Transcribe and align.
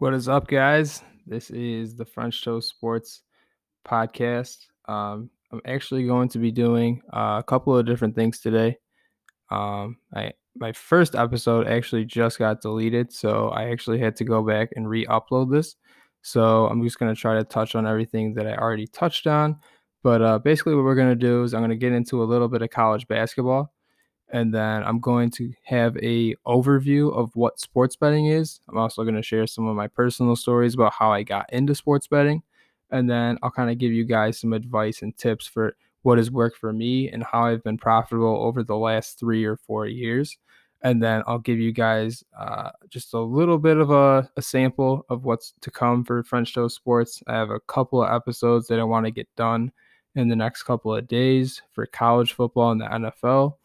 What 0.00 0.14
is 0.14 0.30
up, 0.30 0.48
guys? 0.48 1.02
This 1.26 1.50
is 1.50 1.94
the 1.94 2.06
French 2.06 2.42
Toast 2.42 2.70
Sports 2.70 3.20
podcast. 3.86 4.56
Um, 4.88 5.28
I'm 5.52 5.60
actually 5.66 6.06
going 6.06 6.30
to 6.30 6.38
be 6.38 6.50
doing 6.50 7.02
uh, 7.12 7.36
a 7.38 7.44
couple 7.46 7.76
of 7.76 7.84
different 7.84 8.14
things 8.14 8.40
today. 8.40 8.78
Um, 9.50 9.98
I 10.14 10.32
my 10.56 10.72
first 10.72 11.14
episode 11.14 11.66
actually 11.66 12.06
just 12.06 12.38
got 12.38 12.62
deleted, 12.62 13.12
so 13.12 13.50
I 13.50 13.64
actually 13.64 13.98
had 13.98 14.16
to 14.16 14.24
go 14.24 14.42
back 14.42 14.70
and 14.74 14.88
re-upload 14.88 15.52
this. 15.52 15.76
So 16.22 16.66
I'm 16.66 16.82
just 16.82 16.98
going 16.98 17.14
to 17.14 17.20
try 17.20 17.34
to 17.34 17.44
touch 17.44 17.74
on 17.74 17.86
everything 17.86 18.32
that 18.36 18.46
I 18.46 18.54
already 18.54 18.86
touched 18.86 19.26
on. 19.26 19.58
But 20.02 20.22
uh, 20.22 20.38
basically, 20.38 20.76
what 20.76 20.84
we're 20.84 20.94
going 20.94 21.10
to 21.10 21.14
do 21.14 21.42
is 21.42 21.52
I'm 21.52 21.60
going 21.60 21.72
to 21.72 21.76
get 21.76 21.92
into 21.92 22.22
a 22.22 22.24
little 22.24 22.48
bit 22.48 22.62
of 22.62 22.70
college 22.70 23.06
basketball 23.06 23.74
and 24.32 24.54
then 24.54 24.82
I'm 24.84 25.00
going 25.00 25.30
to 25.32 25.52
have 25.64 25.96
a 25.98 26.34
overview 26.46 27.14
of 27.14 27.34
what 27.34 27.60
sports 27.60 27.96
betting 27.96 28.26
is. 28.26 28.60
I'm 28.68 28.78
also 28.78 29.02
going 29.02 29.16
to 29.16 29.22
share 29.22 29.46
some 29.46 29.66
of 29.66 29.76
my 29.76 29.88
personal 29.88 30.36
stories 30.36 30.74
about 30.74 30.92
how 30.92 31.12
I 31.12 31.22
got 31.22 31.52
into 31.52 31.74
sports 31.74 32.06
betting, 32.06 32.42
and 32.90 33.08
then 33.10 33.38
I'll 33.42 33.50
kind 33.50 33.70
of 33.70 33.78
give 33.78 33.92
you 33.92 34.04
guys 34.04 34.38
some 34.38 34.52
advice 34.52 35.02
and 35.02 35.16
tips 35.16 35.46
for 35.46 35.74
what 36.02 36.18
has 36.18 36.30
worked 36.30 36.56
for 36.56 36.72
me 36.72 37.10
and 37.10 37.22
how 37.24 37.44
I've 37.44 37.62
been 37.62 37.78
profitable 37.78 38.42
over 38.42 38.62
the 38.62 38.76
last 38.76 39.18
three 39.18 39.44
or 39.44 39.56
four 39.56 39.86
years. 39.86 40.38
And 40.82 41.02
then 41.02 41.22
I'll 41.26 41.38
give 41.38 41.58
you 41.58 41.72
guys 41.72 42.24
uh, 42.38 42.70
just 42.88 43.12
a 43.12 43.20
little 43.20 43.58
bit 43.58 43.76
of 43.76 43.90
a, 43.90 44.30
a 44.36 44.42
sample 44.42 45.04
of 45.10 45.24
what's 45.24 45.52
to 45.60 45.70
come 45.70 46.04
for 46.04 46.22
French 46.22 46.54
Toast 46.54 46.74
Sports. 46.74 47.22
I 47.26 47.34
have 47.34 47.50
a 47.50 47.60
couple 47.60 48.02
of 48.02 48.10
episodes 48.10 48.66
that 48.68 48.80
I 48.80 48.84
want 48.84 49.04
to 49.04 49.10
get 49.10 49.28
done 49.36 49.72
in 50.14 50.28
the 50.28 50.36
next 50.36 50.62
couple 50.62 50.96
of 50.96 51.06
days 51.06 51.60
for 51.70 51.84
college 51.84 52.32
football 52.32 52.72
and 52.72 52.80
the 52.80 52.86
NFL 52.86 53.56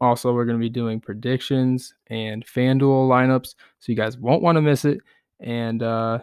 also, 0.00 0.32
we're 0.32 0.46
going 0.46 0.58
to 0.58 0.64
be 0.64 0.70
doing 0.70 0.98
predictions 1.00 1.94
and 2.06 2.44
FanDuel 2.46 3.08
lineups, 3.08 3.54
so 3.78 3.92
you 3.92 3.94
guys 3.94 4.16
won't 4.16 4.42
want 4.42 4.56
to 4.56 4.62
miss 4.62 4.84
it. 4.84 5.00
And 5.40 5.82
uh, 5.82 6.20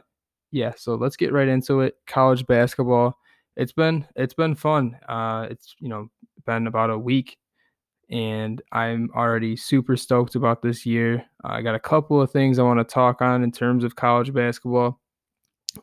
yeah, 0.51 0.73
so 0.75 0.95
let's 0.95 1.15
get 1.15 1.31
right 1.31 1.47
into 1.47 1.81
it. 1.81 1.95
College 2.07 2.45
basketball. 2.47 3.17
It's 3.55 3.71
been 3.71 4.05
it's 4.15 4.33
been 4.33 4.55
fun. 4.55 4.97
Uh, 5.07 5.47
it's 5.49 5.75
you 5.79 5.89
know 5.89 6.09
been 6.45 6.65
about 6.65 6.89
a 6.89 6.97
week, 6.97 7.37
and 8.09 8.61
I'm 8.71 9.09
already 9.15 9.55
super 9.55 9.95
stoked 9.95 10.35
about 10.35 10.61
this 10.63 10.85
year. 10.85 11.23
I 11.43 11.61
got 11.61 11.75
a 11.75 11.79
couple 11.79 12.19
of 12.19 12.31
things 12.31 12.57
I 12.57 12.63
want 12.63 12.79
to 12.79 12.83
talk 12.83 13.21
on 13.21 13.43
in 13.43 13.51
terms 13.51 13.83
of 13.83 13.95
college 13.95 14.33
basketball. 14.33 14.99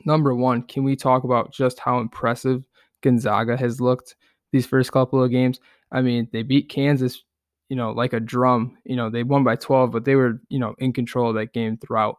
Number 0.05 0.34
one, 0.34 0.62
can 0.62 0.83
we 0.83 0.97
talk 0.97 1.23
about 1.23 1.53
just 1.53 1.79
how 1.79 2.01
impressive 2.01 2.67
Gonzaga 3.03 3.56
has 3.56 3.81
looked 3.81 4.17
these 4.51 4.67
first 4.67 4.91
couple 4.91 5.23
of 5.23 5.31
games? 5.31 5.61
I 5.92 6.03
mean, 6.03 6.29
they 6.33 6.42
beat 6.42 6.69
Kansas 6.69 7.23
you 7.69 7.77
know, 7.77 7.93
like 7.93 8.12
a 8.12 8.20
drum. 8.20 8.77
You 8.84 8.97
know, 8.97 9.11
they 9.11 9.23
won 9.23 9.45
by 9.45 9.57
12, 9.57 9.91
but 9.91 10.05
they 10.05 10.17
were, 10.17 10.41
you 10.48 10.59
know, 10.59 10.75
in 10.79 10.93
control 10.93 11.31
of 11.31 11.37
that 11.37 11.53
game 11.53 11.77
throughout. 11.77 12.19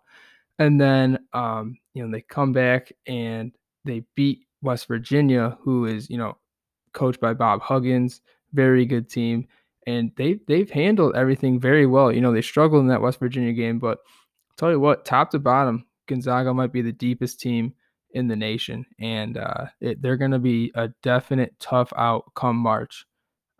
And 0.60 0.80
then, 0.80 1.20
um, 1.34 1.78
you 1.94 2.04
know, 2.04 2.12
they 2.12 2.22
come 2.22 2.54
back 2.54 2.92
and 3.08 3.52
they 3.84 4.04
beat 4.16 4.46
West 4.62 4.88
Virginia, 4.88 5.58
who 5.62 5.86
is, 5.86 6.10
you 6.10 6.18
know, 6.18 6.38
coached 6.94 7.20
by 7.20 7.34
Bob 7.34 7.62
Huggins, 7.62 8.22
very 8.54 8.86
good 8.86 9.10
team. 9.10 9.48
And 9.88 10.12
they 10.16 10.40
they've 10.48 10.70
handled 10.70 11.16
everything 11.16 11.60
very 11.60 11.86
well. 11.86 12.12
You 12.12 12.22
know, 12.22 12.32
they 12.34 12.42
struggled 12.42 12.82
in 12.82 12.88
that 12.88 13.02
West 13.02 13.20
Virginia 13.20 13.54
game, 13.54 13.78
but 13.78 14.00
I'll 14.00 14.56
tell 14.58 14.72
you 14.72 14.80
what, 14.80 15.06
top 15.06 15.30
to 15.32 15.40
bottom, 15.40 15.86
Gonzaga 16.08 16.54
might 16.54 16.72
be 16.72 16.82
the 16.82 16.92
deepest 16.92 17.40
team 17.40 17.74
in 18.12 18.28
the 18.28 18.36
nation, 18.36 18.86
and 19.00 19.38
uh, 19.38 19.66
it, 19.82 20.02
they're 20.02 20.18
going 20.18 20.32
to 20.32 20.40
be 20.40 20.72
a 20.74 20.88
definite 21.04 21.54
tough 21.60 21.94
out 21.98 22.24
come 22.34 22.56
March. 22.56 23.06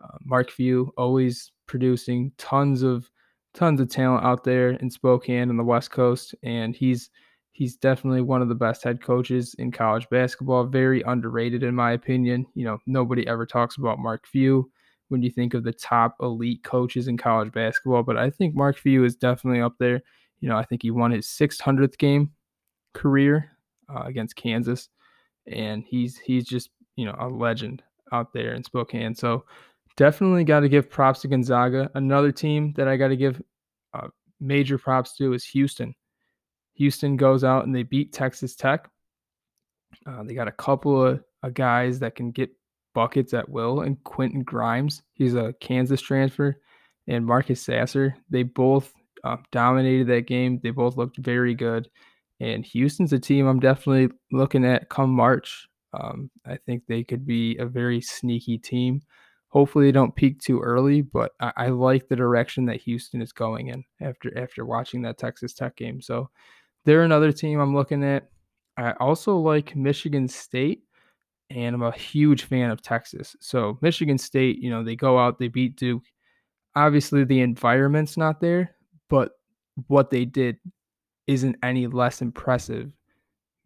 Uh, 0.02 0.16
Mark 0.24 0.50
Few 0.50 0.92
always 0.96 1.52
producing 1.66 2.32
tons 2.38 2.82
of 2.82 3.10
tons 3.54 3.80
of 3.80 3.88
talent 3.88 4.24
out 4.24 4.44
there 4.44 4.70
in 4.70 4.90
Spokane 4.90 5.48
on 5.48 5.56
the 5.56 5.64
West 5.64 5.90
Coast, 5.90 6.34
and 6.42 6.76
he's 6.76 7.10
he's 7.52 7.76
definitely 7.76 8.20
one 8.20 8.42
of 8.42 8.48
the 8.48 8.54
best 8.54 8.84
head 8.84 9.02
coaches 9.02 9.54
in 9.58 9.72
college 9.72 10.08
basketball. 10.10 10.64
Very 10.64 11.02
underrated 11.02 11.62
in 11.62 11.74
my 11.74 11.92
opinion. 11.92 12.46
You 12.54 12.64
know, 12.64 12.78
nobody 12.86 13.26
ever 13.26 13.46
talks 13.46 13.76
about 13.76 13.98
Mark 13.98 14.26
Few 14.26 14.70
when 15.08 15.22
you 15.22 15.30
think 15.30 15.54
of 15.54 15.64
the 15.64 15.72
top 15.72 16.16
elite 16.20 16.62
coaches 16.64 17.08
in 17.08 17.16
college 17.16 17.52
basketball, 17.52 18.02
but 18.02 18.16
I 18.16 18.30
think 18.30 18.54
Mark 18.54 18.76
Few 18.76 19.04
is 19.04 19.16
definitely 19.16 19.60
up 19.60 19.74
there. 19.78 20.02
You 20.40 20.48
know, 20.48 20.56
I 20.56 20.64
think 20.64 20.82
he 20.82 20.90
won 20.90 21.12
his 21.12 21.26
600th 21.26 21.96
game 21.96 22.32
career 22.92 23.50
uh, 23.88 24.02
against 24.02 24.36
Kansas, 24.36 24.88
and 25.46 25.84
he's 25.86 26.18
he's 26.18 26.44
just 26.44 26.70
you 26.96 27.06
know 27.06 27.16
a 27.18 27.28
legend 27.28 27.82
out 28.12 28.32
there 28.32 28.52
in 28.54 28.62
Spokane. 28.62 29.14
So 29.14 29.44
definitely 29.96 30.44
got 30.44 30.60
to 30.60 30.68
give 30.68 30.90
props 30.90 31.20
to 31.22 31.28
Gonzaga. 31.28 31.90
Another 31.94 32.32
team 32.32 32.72
that 32.76 32.88
I 32.88 32.96
got 32.96 33.08
to 33.08 33.16
give 33.16 33.42
uh, 33.94 34.08
major 34.40 34.78
props 34.78 35.16
to 35.16 35.32
is 35.32 35.44
Houston. 35.44 35.94
Houston 36.74 37.16
goes 37.16 37.42
out 37.44 37.64
and 37.64 37.74
they 37.74 37.82
beat 37.82 38.12
Texas 38.12 38.54
Tech. 38.54 38.88
Uh, 40.06 40.22
they 40.22 40.34
got 40.34 40.48
a 40.48 40.52
couple 40.52 41.04
of 41.04 41.24
uh, 41.42 41.48
guys 41.48 41.98
that 42.00 42.14
can 42.14 42.30
get 42.30 42.50
buckets 42.94 43.34
at 43.34 43.48
will, 43.48 43.80
and 43.80 44.02
Quentin 44.04 44.42
Grimes, 44.42 45.02
he's 45.14 45.34
a 45.34 45.54
Kansas 45.60 46.00
transfer, 46.00 46.56
and 47.06 47.24
Marcus 47.24 47.62
Sasser. 47.62 48.14
They 48.30 48.42
both 48.42 48.92
uh, 49.24 49.36
dominated 49.52 50.06
that 50.08 50.26
game. 50.26 50.60
They 50.62 50.70
both 50.70 50.96
looked 50.96 51.18
very 51.18 51.54
good. 51.54 51.88
And 52.40 52.64
Houston's 52.66 53.12
a 53.12 53.18
team 53.18 53.46
I'm 53.46 53.60
definitely 53.60 54.14
looking 54.30 54.64
at 54.64 54.88
come 54.88 55.10
March. 55.10 55.68
Um, 55.94 56.30
I 56.44 56.58
think 56.66 56.82
they 56.86 57.02
could 57.02 57.26
be 57.26 57.56
a 57.56 57.66
very 57.66 58.00
sneaky 58.00 58.58
team. 58.58 59.00
Hopefully, 59.56 59.86
they 59.86 59.92
don't 59.92 60.14
peak 60.14 60.38
too 60.38 60.60
early, 60.60 61.00
but 61.00 61.32
I, 61.40 61.50
I, 61.56 61.68
like 61.68 62.08
the 62.08 62.14
direction 62.14 62.66
that 62.66 62.82
Houston 62.82 63.22
is 63.22 63.32
going 63.32 63.68
in 63.68 63.82
after 64.02 64.38
after 64.38 64.66
watching 64.66 65.00
that 65.00 65.16
Texas 65.16 65.54
Tech 65.54 65.74
game. 65.76 66.02
So 66.02 66.28
they're 66.84 67.04
another 67.04 67.32
team 67.32 67.58
I'm 67.58 67.74
looking 67.74 68.04
at. 68.04 68.28
I 68.76 68.92
also 69.00 69.38
like 69.38 69.74
Michigan 69.74 70.28
State, 70.28 70.82
and 71.48 71.74
I'm 71.74 71.80
a 71.80 71.90
huge 71.90 72.42
fan 72.42 72.70
of 72.70 72.82
Texas. 72.82 73.34
So 73.40 73.78
Michigan 73.80 74.18
State, 74.18 74.58
you 74.58 74.68
know, 74.68 74.84
they 74.84 74.94
go 74.94 75.18
out, 75.18 75.38
they 75.38 75.48
beat 75.48 75.76
Duke. 75.76 76.04
Obviously, 76.74 77.24
the 77.24 77.40
environment's 77.40 78.18
not 78.18 78.42
there, 78.42 78.76
but 79.08 79.38
what 79.86 80.10
they 80.10 80.26
did 80.26 80.58
isn't 81.28 81.56
any 81.62 81.86
less 81.86 82.20
impressive 82.20 82.92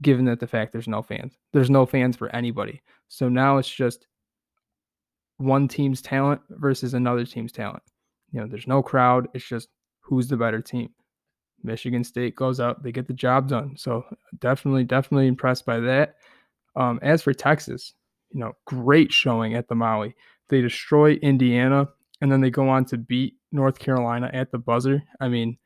given 0.02 0.24
that 0.26 0.38
the 0.38 0.46
fact 0.46 0.70
there's 0.70 0.86
no 0.86 1.02
fans. 1.02 1.36
There's 1.52 1.68
no 1.68 1.84
fans 1.84 2.16
for 2.16 2.28
anybody. 2.28 2.80
So 3.08 3.28
now 3.28 3.58
it's 3.58 3.68
just 3.68 4.06
one 5.40 5.68
team's 5.68 6.02
talent 6.02 6.40
versus 6.50 6.94
another 6.94 7.24
team's 7.24 7.52
talent. 7.52 7.82
You 8.32 8.40
know, 8.40 8.46
there's 8.46 8.66
no 8.66 8.82
crowd. 8.82 9.28
It's 9.34 9.46
just 9.46 9.68
who's 10.00 10.28
the 10.28 10.36
better 10.36 10.60
team. 10.60 10.90
Michigan 11.62 12.04
State 12.04 12.36
goes 12.36 12.58
out, 12.58 12.82
they 12.82 12.92
get 12.92 13.06
the 13.06 13.12
job 13.14 13.48
done. 13.48 13.76
So 13.76 14.04
definitely, 14.38 14.84
definitely 14.84 15.26
impressed 15.26 15.66
by 15.66 15.80
that. 15.80 16.16
Um, 16.76 16.98
as 17.02 17.22
for 17.22 17.34
Texas, 17.34 17.94
you 18.30 18.40
know, 18.40 18.52
great 18.64 19.12
showing 19.12 19.54
at 19.54 19.68
the 19.68 19.74
Maui. 19.74 20.14
They 20.48 20.60
destroy 20.60 21.12
Indiana 21.14 21.88
and 22.20 22.30
then 22.30 22.40
they 22.40 22.50
go 22.50 22.68
on 22.68 22.84
to 22.86 22.98
beat 22.98 23.34
North 23.52 23.78
Carolina 23.78 24.30
at 24.32 24.50
the 24.50 24.58
buzzer. 24.58 25.02
I 25.20 25.28
mean, 25.28 25.58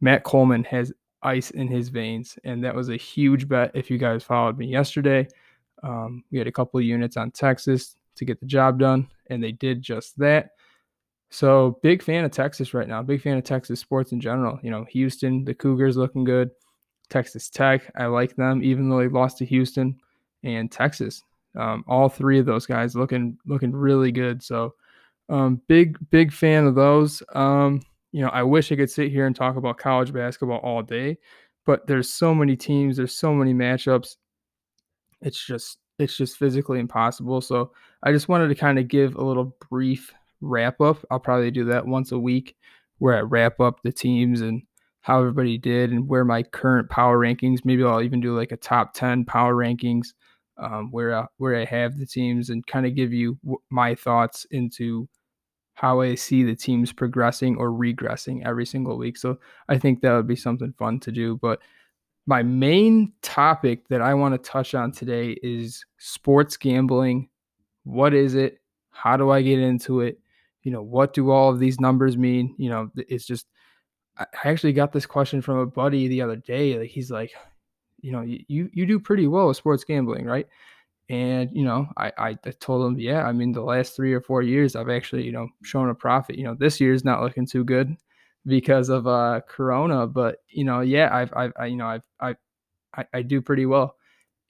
Matt 0.00 0.24
Coleman 0.24 0.64
has 0.64 0.92
ice 1.22 1.50
in 1.50 1.68
his 1.68 1.88
veins, 1.88 2.38
and 2.44 2.64
that 2.64 2.74
was 2.74 2.88
a 2.88 2.96
huge 2.96 3.48
bet. 3.48 3.70
If 3.74 3.90
you 3.90 3.98
guys 3.98 4.24
followed 4.24 4.58
me 4.58 4.66
yesterday, 4.66 5.28
um, 5.82 6.24
we 6.30 6.38
had 6.38 6.46
a 6.46 6.52
couple 6.52 6.78
of 6.78 6.86
units 6.86 7.16
on 7.16 7.30
Texas 7.30 7.96
to 8.16 8.24
get 8.24 8.40
the 8.40 8.46
job 8.46 8.78
done, 8.78 9.08
and 9.30 9.42
they 9.42 9.52
did 9.52 9.82
just 9.82 10.18
that. 10.18 10.50
So 11.30 11.78
big 11.82 12.02
fan 12.02 12.24
of 12.24 12.32
Texas 12.32 12.74
right 12.74 12.88
now. 12.88 13.02
Big 13.02 13.22
fan 13.22 13.38
of 13.38 13.44
Texas 13.44 13.80
sports 13.80 14.12
in 14.12 14.20
general. 14.20 14.58
You 14.62 14.70
know, 14.70 14.84
Houston, 14.90 15.44
the 15.44 15.54
Cougars 15.54 15.96
looking 15.96 16.24
good. 16.24 16.50
Texas 17.08 17.48
Tech, 17.48 17.90
I 17.96 18.06
like 18.06 18.36
them, 18.36 18.62
even 18.62 18.88
though 18.88 18.98
they 18.98 19.08
lost 19.08 19.38
to 19.38 19.44
Houston 19.44 19.98
and 20.42 20.70
Texas. 20.70 21.22
Um, 21.56 21.84
all 21.88 22.08
three 22.08 22.38
of 22.38 22.46
those 22.46 22.66
guys 22.66 22.94
looking 22.94 23.36
looking 23.46 23.72
really 23.72 24.12
good. 24.12 24.42
So 24.42 24.74
um, 25.28 25.60
big 25.66 25.98
big 26.10 26.32
fan 26.32 26.66
of 26.66 26.74
those. 26.74 27.22
Um, 27.34 27.80
you 28.12 28.22
know, 28.22 28.30
I 28.30 28.42
wish 28.42 28.70
I 28.70 28.76
could 28.76 28.90
sit 28.90 29.10
here 29.10 29.26
and 29.26 29.34
talk 29.34 29.56
about 29.56 29.78
college 29.78 30.12
basketball 30.12 30.58
all 30.58 30.82
day, 30.82 31.18
but 31.66 31.86
there's 31.86 32.12
so 32.12 32.34
many 32.34 32.56
teams, 32.56 32.96
there's 32.96 33.14
so 33.14 33.34
many 33.34 33.54
matchups. 33.54 34.16
It's 35.22 35.44
just 35.44 35.78
it's 35.98 36.16
just 36.16 36.36
physically 36.36 36.78
impossible. 36.78 37.40
So 37.40 37.72
I 38.02 38.12
just 38.12 38.28
wanted 38.28 38.48
to 38.48 38.54
kind 38.54 38.78
of 38.78 38.88
give 38.88 39.14
a 39.14 39.24
little 39.24 39.56
brief 39.70 40.12
wrap 40.40 40.80
up. 40.80 41.04
I'll 41.10 41.20
probably 41.20 41.50
do 41.50 41.64
that 41.66 41.86
once 41.86 42.12
a 42.12 42.18
week 42.18 42.56
where 42.98 43.16
I 43.16 43.20
wrap 43.20 43.60
up 43.60 43.82
the 43.82 43.92
teams 43.92 44.40
and 44.40 44.62
how 45.02 45.20
everybody 45.20 45.58
did 45.58 45.90
and 45.90 46.08
where 46.08 46.24
my 46.24 46.42
current 46.42 46.88
power 46.90 47.18
rankings. 47.18 47.64
Maybe 47.64 47.84
I'll 47.84 48.02
even 48.02 48.20
do 48.20 48.36
like 48.36 48.52
a 48.52 48.56
top 48.56 48.94
10 48.94 49.24
power 49.24 49.54
rankings 49.54 50.08
um, 50.58 50.90
where, 50.90 51.14
I, 51.14 51.26
where 51.38 51.56
I 51.56 51.64
have 51.64 51.98
the 51.98 52.06
teams 52.06 52.50
and 52.50 52.66
kind 52.66 52.86
of 52.86 52.94
give 52.94 53.12
you 53.12 53.38
my 53.70 53.94
thoughts 53.94 54.46
into 54.50 55.08
how 55.74 56.02
I 56.02 56.14
see 56.14 56.42
the 56.42 56.54
teams 56.54 56.92
progressing 56.92 57.56
or 57.56 57.70
regressing 57.70 58.46
every 58.46 58.66
single 58.66 58.98
week. 58.98 59.16
So 59.16 59.38
I 59.68 59.78
think 59.78 60.02
that 60.02 60.12
would 60.12 60.26
be 60.26 60.36
something 60.36 60.74
fun 60.78 61.00
to 61.00 61.12
do. 61.12 61.38
But 61.38 61.60
my 62.26 62.42
main 62.42 63.12
topic 63.22 63.88
that 63.88 64.02
I 64.02 64.12
want 64.12 64.34
to 64.34 64.50
touch 64.50 64.74
on 64.74 64.92
today 64.92 65.38
is 65.42 65.84
sports 65.96 66.58
gambling. 66.58 67.30
What 67.84 68.14
is 68.14 68.34
it? 68.34 68.60
How 68.90 69.16
do 69.16 69.30
I 69.30 69.42
get 69.42 69.58
into 69.58 70.00
it? 70.00 70.18
You 70.62 70.72
know, 70.72 70.82
what 70.82 71.14
do 71.14 71.30
all 71.30 71.50
of 71.50 71.58
these 71.58 71.80
numbers 71.80 72.16
mean? 72.16 72.54
You 72.58 72.70
know, 72.70 72.90
it's 72.96 73.26
just 73.26 73.46
I 74.18 74.26
actually 74.44 74.72
got 74.74 74.92
this 74.92 75.06
question 75.06 75.42
from 75.42 75.58
a 75.58 75.66
buddy 75.66 76.08
the 76.08 76.22
other 76.22 76.36
day. 76.36 76.78
Like 76.78 76.90
he's 76.90 77.10
like, 77.10 77.32
you 78.00 78.12
know, 78.12 78.22
you 78.22 78.70
you 78.72 78.86
do 78.86 78.98
pretty 79.00 79.26
well 79.26 79.48
with 79.48 79.56
sports 79.58 79.84
gambling, 79.84 80.26
right?" 80.26 80.46
And 81.10 81.50
you 81.54 81.64
know, 81.64 81.88
I 81.96 82.12
I 82.18 82.34
told 82.60 82.86
him, 82.86 83.00
"Yeah, 83.00 83.24
I 83.26 83.32
mean, 83.32 83.52
the 83.52 83.62
last 83.62 83.96
three 83.96 84.14
or 84.14 84.20
four 84.20 84.42
years, 84.42 84.76
I've 84.76 84.90
actually 84.90 85.24
you 85.24 85.32
know 85.32 85.48
shown 85.64 85.90
a 85.90 85.94
profit. 85.94 86.36
You 86.38 86.44
know, 86.44 86.54
this 86.54 86.80
year's 86.80 87.04
not 87.04 87.22
looking 87.22 87.46
too 87.46 87.64
good 87.64 87.96
because 88.46 88.88
of 88.90 89.06
uh 89.08 89.40
Corona, 89.48 90.06
but 90.06 90.38
you 90.48 90.64
know, 90.64 90.80
yeah, 90.82 91.10
I've 91.14 91.32
I've 91.36 91.52
I, 91.58 91.66
you 91.66 91.76
know 91.76 91.86
I've 91.88 92.02
I 92.20 92.36
I, 92.96 93.06
I 93.14 93.22
do 93.22 93.42
pretty 93.42 93.66
well." 93.66 93.96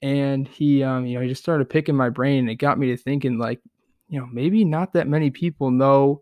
And 0.01 0.47
he 0.47 0.83
um 0.83 1.05
you 1.05 1.15
know 1.15 1.21
he 1.21 1.29
just 1.29 1.43
started 1.43 1.69
picking 1.69 1.95
my 1.95 2.09
brain, 2.09 2.39
and 2.39 2.49
it 2.49 2.55
got 2.55 2.79
me 2.79 2.87
to 2.87 2.97
thinking 2.97 3.37
like, 3.37 3.61
you 4.09 4.19
know, 4.19 4.27
maybe 4.31 4.65
not 4.65 4.93
that 4.93 5.07
many 5.07 5.29
people 5.29 5.71
know 5.71 6.21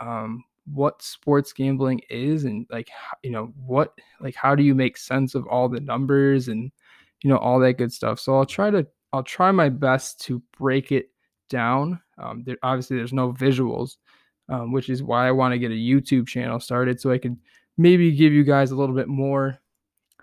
um, 0.00 0.44
what 0.72 1.02
sports 1.02 1.52
gambling 1.52 2.00
is 2.10 2.44
and 2.44 2.66
like 2.70 2.90
you 3.22 3.30
know 3.30 3.52
what 3.64 3.94
like 4.20 4.34
how 4.34 4.54
do 4.54 4.62
you 4.62 4.74
make 4.74 4.96
sense 4.96 5.34
of 5.34 5.46
all 5.46 5.68
the 5.68 5.80
numbers 5.80 6.48
and 6.48 6.70
you 7.22 7.30
know 7.30 7.38
all 7.38 7.58
that 7.58 7.74
good 7.74 7.92
stuff. 7.92 8.20
So 8.20 8.36
i'll 8.36 8.44
try 8.46 8.70
to 8.70 8.86
i'll 9.12 9.22
try 9.22 9.50
my 9.50 9.68
best 9.70 10.20
to 10.22 10.42
break 10.58 10.92
it 10.92 11.10
down. 11.48 12.00
Um, 12.18 12.42
there, 12.44 12.58
obviously 12.62 12.96
there's 12.98 13.12
no 13.12 13.32
visuals 13.32 13.96
um, 14.48 14.72
which 14.72 14.88
is 14.88 15.02
why 15.02 15.28
i 15.28 15.30
want 15.30 15.52
to 15.52 15.58
get 15.58 15.70
a 15.70 15.74
youtube 15.74 16.26
channel 16.26 16.60
started 16.60 17.00
so 17.00 17.10
i 17.10 17.18
can 17.18 17.38
maybe 17.76 18.10
give 18.12 18.32
you 18.32 18.44
guys 18.44 18.70
a 18.70 18.76
little 18.76 18.94
bit 18.94 19.08
more 19.08 19.58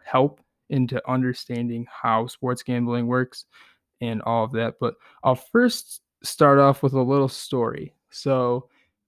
help 0.03 0.41
into 0.69 1.01
understanding 1.09 1.85
how 1.89 2.27
sports 2.27 2.63
gambling 2.63 3.07
works 3.07 3.45
and 4.01 4.21
all 4.23 4.43
of 4.43 4.51
that 4.51 4.75
but 4.79 4.95
i'll 5.23 5.35
first 5.35 6.01
start 6.23 6.59
off 6.59 6.83
with 6.83 6.93
a 6.93 7.01
little 7.01 7.29
story 7.29 7.93
so 8.09 8.67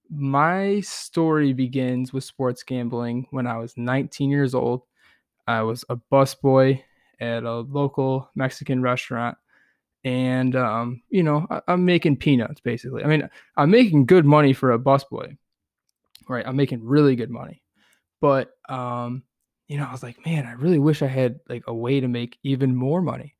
my 0.09 0.79
story 0.81 1.53
begins 1.53 2.13
with 2.13 2.23
sports 2.23 2.63
gambling 2.63 3.27
when 3.31 3.47
I 3.47 3.57
was 3.57 3.75
19 3.77 4.29
years 4.29 4.55
old. 4.55 4.83
I 5.47 5.61
was 5.63 5.83
a 5.89 5.97
busboy 6.11 6.81
at 7.19 7.43
a 7.43 7.59
local 7.59 8.29
Mexican 8.35 8.81
restaurant. 8.81 9.37
And, 10.03 10.55
um, 10.55 11.01
you 11.09 11.23
know, 11.23 11.45
I, 11.49 11.61
am 11.73 11.83
making 11.83 12.17
peanuts 12.17 12.61
basically. 12.61 13.03
I 13.03 13.07
mean, 13.07 13.27
I'm 13.57 13.71
making 13.71 14.05
good 14.05 14.25
money 14.25 14.53
for 14.53 14.71
a 14.71 14.79
busboy, 14.79 15.37
right? 16.29 16.45
I'm 16.47 16.55
making 16.55 16.83
really 16.83 17.15
good 17.15 17.31
money. 17.31 17.61
But, 18.21 18.51
um, 18.69 19.23
you 19.67 19.77
know, 19.77 19.85
I 19.85 19.91
was 19.91 20.03
like, 20.03 20.25
man, 20.25 20.45
I 20.45 20.53
really 20.53 20.79
wish 20.79 21.01
I 21.01 21.07
had 21.07 21.39
like 21.49 21.63
a 21.67 21.73
way 21.73 21.99
to 21.99 22.07
make 22.07 22.37
even 22.43 22.75
more 22.75 23.01
money. 23.01 23.35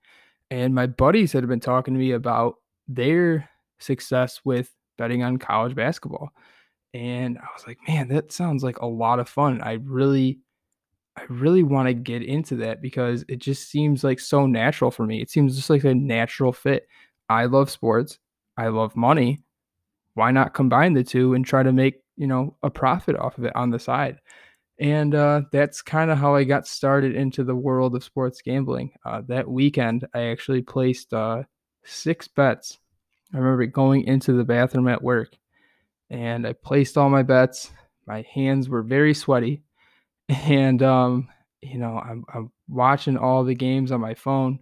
And 0.52 0.74
my 0.76 0.88
buddies 0.88 1.32
had 1.32 1.48
been 1.48 1.60
talking 1.60 1.94
to 1.94 2.00
me 2.00 2.12
about 2.12 2.56
their 2.88 3.50
success 3.80 4.42
with 4.44 4.74
betting 4.98 5.24
on 5.24 5.38
college 5.38 5.76
basketball. 5.76 6.32
And 6.94 7.38
I 7.38 7.48
was 7.56 7.68
like, 7.68 7.78
man, 7.88 8.08
that 8.10 8.32
sounds 8.32 8.64
like 8.64 8.80
a 8.80 8.86
lot 8.86 9.20
of 9.20 9.30
fun. 9.30 9.62
I 9.62 9.74
really, 9.74 10.40
I 11.16 11.24
really 11.30 11.64
want 11.64 11.88
to 11.88 11.94
get 11.94 12.24
into 12.24 12.56
that 12.58 12.82
because 12.82 13.24
it 13.28 13.38
just 13.38 13.70
seems 13.70 14.04
like 14.04 14.20
so 14.20 14.48
natural 14.48 14.92
for 14.92 15.06
me. 15.06 15.22
It 15.22 15.30
seems 15.30 15.56
just 15.56 15.70
like 15.70 15.84
a 15.84 15.94
natural 15.94 16.54
fit. 16.54 16.88
I 17.30 17.46
love 17.46 17.70
sports. 17.70 18.20
I 18.58 18.68
love 18.68 18.96
money. 18.96 19.44
Why 20.16 20.32
not 20.32 20.54
combine 20.54 20.94
the 20.94 21.04
two 21.04 21.34
and 21.36 21.46
try 21.46 21.62
to 21.62 21.72
make, 21.72 22.02
you 22.16 22.28
know, 22.28 22.56
a 22.64 22.70
profit 22.70 23.16
off 23.18 23.38
of 23.38 23.44
it 23.44 23.56
on 23.56 23.70
the 23.70 23.80
side? 23.80 24.18
And 24.80 25.16
uh, 25.16 25.42
that's 25.52 25.82
kind 25.82 26.12
of 26.12 26.20
how 26.20 26.36
I 26.36 26.44
got 26.44 26.68
started 26.68 27.16
into 27.16 27.44
the 27.44 27.56
world 27.56 27.96
of 27.96 28.04
sports 28.04 28.42
gambling. 28.42 28.92
Uh, 29.04 29.22
that 29.28 29.48
weekend, 29.48 30.08
I 30.14 30.26
actually 30.26 30.62
placed 30.62 31.14
uh, 31.14 31.44
six 31.84 32.28
bets. 32.28 32.78
I 33.34 33.38
remember 33.38 33.66
going 33.66 34.04
into 34.04 34.34
the 34.34 34.44
bathroom 34.44 34.88
at 34.88 35.02
work 35.02 35.36
and 36.10 36.48
I 36.48 36.54
placed 36.54 36.98
all 36.98 37.10
my 37.10 37.24
bets. 37.24 37.72
My 38.06 38.26
hands 38.34 38.70
were 38.70 38.82
very 38.84 39.14
sweaty, 39.14 39.64
and 40.30 40.82
um, 40.84 41.30
you 41.62 41.78
know, 41.78 41.98
I'm 41.98 42.24
I'm 42.34 42.52
watching 42.68 43.18
all 43.18 43.44
the 43.44 43.56
games 43.56 43.92
on 43.92 44.02
my 44.02 44.14
phone, 44.14 44.60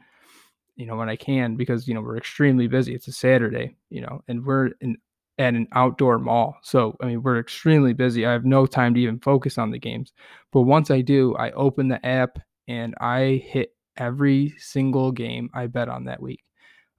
you 0.76 0.86
know, 0.86 0.96
when 0.96 1.10
I 1.10 1.16
can 1.16 1.56
because 1.56 1.88
you 1.88 1.94
know 1.94 2.02
we're 2.02 2.18
extremely 2.18 2.68
busy. 2.68 2.96
It's 2.96 3.08
a 3.08 3.12
Saturday, 3.14 3.76
you 3.90 4.02
know, 4.02 4.24
and 4.28 4.46
we're 4.46 4.72
in 4.82 4.98
at 5.38 5.54
an 5.54 5.68
outdoor 5.74 6.18
mall. 6.18 6.58
So, 6.62 6.96
I 7.02 7.08
mean, 7.08 7.22
we're 7.22 7.40
extremely 7.40 7.94
busy. 7.94 8.26
I 8.26 8.32
have 8.32 8.46
no 8.46 8.66
time 8.66 8.94
to 8.94 9.00
even 9.00 9.20
focus 9.20 9.58
on 9.58 9.72
the 9.72 9.80
games. 9.80 10.14
But 10.52 10.62
once 10.62 10.92
I 10.92 11.02
do, 11.02 11.36
I 11.36 11.52
open 11.52 11.88
the 11.88 12.04
app 12.06 12.40
and 12.68 12.96
I 13.00 13.44
hit 13.46 13.76
every 13.98 14.54
single 14.58 15.12
game 15.12 15.50
I 15.54 15.68
bet 15.68 15.90
on 15.90 16.06
that 16.06 16.22
week. 16.22 16.44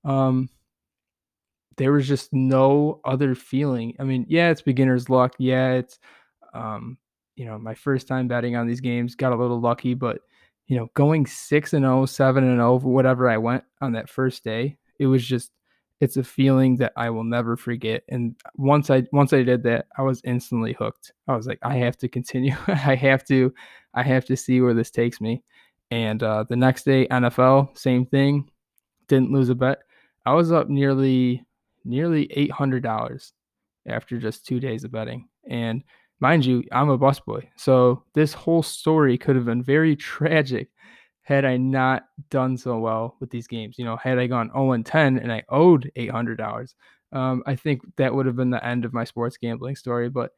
Um, 0.04 0.50
there 1.76 1.92
was 1.92 2.08
just 2.08 2.32
no 2.32 3.00
other 3.04 3.34
feeling. 3.34 3.94
I 3.98 4.04
mean, 4.04 4.26
yeah, 4.28 4.50
it's 4.50 4.62
beginner's 4.62 5.10
luck. 5.10 5.34
Yeah, 5.38 5.72
it's 5.72 5.98
um, 6.54 6.98
you 7.36 7.44
know, 7.44 7.58
my 7.58 7.74
first 7.74 8.08
time 8.08 8.28
betting 8.28 8.56
on 8.56 8.66
these 8.66 8.80
games, 8.80 9.14
got 9.14 9.32
a 9.32 9.36
little 9.36 9.60
lucky, 9.60 9.94
but 9.94 10.20
you 10.68 10.76
know, 10.76 10.88
going 10.94 11.26
6 11.26 11.72
and 11.74 11.84
0, 11.84 12.06
7 12.06 12.44
and 12.44 12.58
0, 12.58 12.78
whatever 12.80 13.28
I 13.28 13.36
went 13.36 13.64
on 13.80 13.92
that 13.92 14.08
first 14.08 14.42
day, 14.42 14.78
it 14.98 15.06
was 15.06 15.24
just 15.24 15.52
it's 16.00 16.16
a 16.16 16.24
feeling 16.24 16.76
that 16.76 16.92
I 16.96 17.10
will 17.10 17.24
never 17.24 17.56
forget. 17.56 18.02
And 18.08 18.36
once 18.56 18.90
I 18.90 19.04
once 19.12 19.32
I 19.32 19.42
did 19.42 19.62
that, 19.64 19.86
I 19.96 20.02
was 20.02 20.20
instantly 20.24 20.74
hooked. 20.74 21.12
I 21.26 21.36
was 21.36 21.46
like, 21.46 21.58
I 21.62 21.76
have 21.76 21.96
to 21.98 22.08
continue. 22.08 22.54
I 22.66 22.94
have 22.94 23.24
to 23.26 23.52
I 23.94 24.02
have 24.02 24.24
to 24.26 24.36
see 24.36 24.60
where 24.60 24.74
this 24.74 24.90
takes 24.90 25.20
me. 25.20 25.42
And 25.90 26.22
uh, 26.22 26.44
the 26.48 26.56
next 26.56 26.84
day, 26.84 27.06
NFL, 27.08 27.76
same 27.78 28.06
thing. 28.06 28.50
Didn't 29.08 29.32
lose 29.32 29.48
a 29.48 29.54
bet. 29.54 29.78
I 30.26 30.34
was 30.34 30.52
up 30.52 30.68
nearly 30.68 31.44
nearly 31.84 32.26
$800 32.28 33.32
after 33.86 34.18
just 34.18 34.44
two 34.44 34.58
days 34.58 34.82
of 34.84 34.90
betting. 34.90 35.28
And 35.48 35.84
mind 36.18 36.44
you, 36.44 36.64
I'm 36.72 36.88
a 36.88 36.98
busboy. 36.98 37.46
So 37.56 38.02
this 38.14 38.32
whole 38.32 38.64
story 38.64 39.16
could 39.16 39.36
have 39.36 39.44
been 39.44 39.62
very 39.62 39.94
tragic 39.96 40.68
had 41.26 41.44
I 41.44 41.56
not 41.56 42.04
done 42.30 42.56
so 42.56 42.78
well 42.78 43.16
with 43.18 43.30
these 43.30 43.48
games. 43.48 43.80
You 43.80 43.84
know, 43.84 43.96
had 43.96 44.16
I 44.16 44.28
gone 44.28 44.48
0 44.52 44.72
and 44.72 44.86
10 44.86 45.18
and 45.18 45.32
I 45.32 45.42
owed 45.48 45.90
$800, 45.96 46.74
um, 47.10 47.42
I 47.46 47.56
think 47.56 47.80
that 47.96 48.14
would 48.14 48.26
have 48.26 48.36
been 48.36 48.50
the 48.50 48.64
end 48.64 48.84
of 48.84 48.92
my 48.92 49.02
sports 49.02 49.36
gambling 49.36 49.74
story. 49.74 50.08
But 50.08 50.30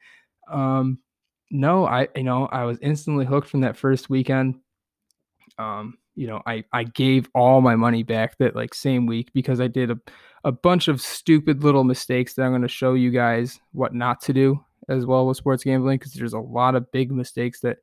um, 0.50 0.98
no, 1.50 1.84
I, 1.84 2.08
you 2.16 2.22
know, 2.22 2.46
I 2.46 2.64
was 2.64 2.78
instantly 2.80 3.26
hooked 3.26 3.50
from 3.50 3.60
that 3.60 3.76
first 3.76 4.08
weekend. 4.08 4.60
Um, 5.58 5.98
you 6.14 6.26
know, 6.26 6.40
I, 6.46 6.64
I 6.72 6.84
gave 6.84 7.28
all 7.34 7.60
my 7.60 7.76
money 7.76 8.02
back 8.02 8.38
that 8.38 8.56
like 8.56 8.72
same 8.72 9.04
week 9.04 9.30
because 9.34 9.60
I 9.60 9.66
did 9.68 9.90
a, 9.90 9.98
a 10.44 10.52
bunch 10.52 10.88
of 10.88 11.02
stupid 11.02 11.62
little 11.62 11.84
mistakes 11.84 12.32
that 12.34 12.44
I'm 12.44 12.52
going 12.52 12.62
to 12.62 12.68
show 12.68 12.94
you 12.94 13.10
guys 13.10 13.60
what 13.72 13.92
not 13.92 14.22
to 14.22 14.32
do 14.32 14.58
as 14.88 15.04
well 15.04 15.26
with 15.26 15.36
sports 15.36 15.64
gambling 15.64 15.98
because 15.98 16.14
there's 16.14 16.32
a 16.32 16.38
lot 16.38 16.74
of 16.74 16.90
big 16.92 17.12
mistakes 17.12 17.60
that 17.60 17.76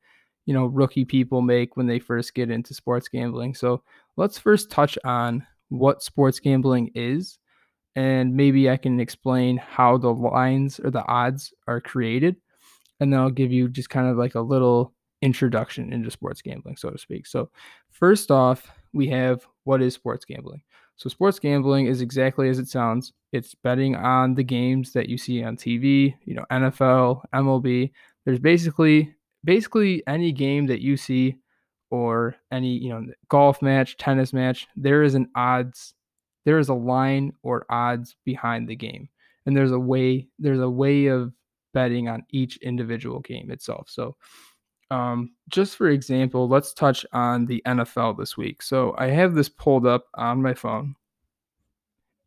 you 0.46 0.54
know 0.54 0.66
rookie 0.66 1.06
people 1.06 1.42
make 1.42 1.78
when 1.78 1.88
they 1.88 2.00
first 2.00 2.34
get 2.34 2.50
into 2.50 2.74
sports 2.74 3.08
gambling. 3.08 3.56
So 3.56 3.84
let's 4.18 4.38
first 4.38 4.70
touch 4.70 4.98
on 5.04 5.46
what 5.70 6.04
sports 6.04 6.40
gambling 6.40 6.92
is 6.96 7.40
and 7.96 8.36
maybe 8.36 8.70
I 8.70 8.78
can 8.78 9.00
explain 9.00 9.58
how 9.58 9.98
the 9.98 10.14
lines 10.14 10.80
or 10.80 10.92
the 10.92 11.06
odds 11.06 11.54
are 11.68 11.82
created 11.82 12.36
and 13.00 13.12
then 13.12 13.20
I'll 13.20 13.30
give 13.30 13.52
you 13.52 13.68
just 13.68 13.90
kind 13.90 14.08
of 14.08 14.18
like 14.18 14.36
a 14.36 14.42
little 14.42 14.94
introduction 15.22 15.92
into 15.92 16.12
sports 16.12 16.42
gambling 16.42 16.78
so 16.78 16.90
to 16.90 16.98
speak. 16.98 17.26
So 17.26 17.50
first 17.92 18.32
off, 18.32 18.72
we 18.94 19.08
have 19.08 19.46
what 19.64 19.82
is 19.82 19.94
sports 19.94 20.26
gambling? 20.26 20.62
So 20.98 21.10
sports 21.10 21.40
gambling 21.40 21.88
is 21.88 22.02
exactly 22.02 22.48
as 22.50 22.60
it 22.60 22.68
sounds. 22.68 23.12
It's 23.34 23.56
betting 23.56 23.96
on 23.96 24.36
the 24.36 24.44
games 24.44 24.94
that 24.94 25.10
you 25.10 25.18
see 25.18 25.44
on 25.44 25.58
TV, 25.58 26.16
you 26.24 26.36
know, 26.36 26.46
NFL, 26.52 27.22
MLB. 27.34 27.92
There's 28.24 28.40
basically 28.40 29.14
basically 29.46 30.04
any 30.08 30.32
game 30.32 30.66
that 30.68 30.82
you 30.82 30.98
see 30.98 31.38
or 31.92 32.36
any, 32.52 32.78
you 32.78 32.90
know, 32.90 33.06
golf 33.30 33.62
match, 33.62 33.96
tennis 33.98 34.34
match, 34.34 34.68
there 34.76 35.04
is 35.04 35.16
an 35.16 35.30
odds 35.36 35.94
there 36.46 36.60
is 36.60 36.70
a 36.70 36.74
line 36.74 37.34
or 37.44 37.66
odds 37.70 38.16
behind 38.24 38.68
the 38.68 38.76
game. 38.76 39.10
And 39.46 39.58
there's 39.58 39.72
a 39.72 39.80
way 39.80 40.28
there's 40.40 40.60
a 40.60 40.70
way 40.70 41.08
of 41.08 41.34
betting 41.74 42.08
on 42.08 42.24
each 42.32 42.58
individual 42.58 43.20
game 43.20 43.52
itself. 43.52 43.90
So 43.90 44.16
um, 44.92 45.32
just 45.50 45.76
for 45.76 45.90
example, 45.90 46.48
let's 46.48 46.74
touch 46.74 47.06
on 47.12 47.48
the 47.48 47.62
NFL 47.66 48.18
this 48.18 48.38
week. 48.38 48.62
So 48.62 48.96
I 48.98 49.08
have 49.08 49.34
this 49.34 49.50
pulled 49.50 49.86
up 49.86 50.06
on 50.14 50.44
my 50.44 50.54
phone, 50.54 50.96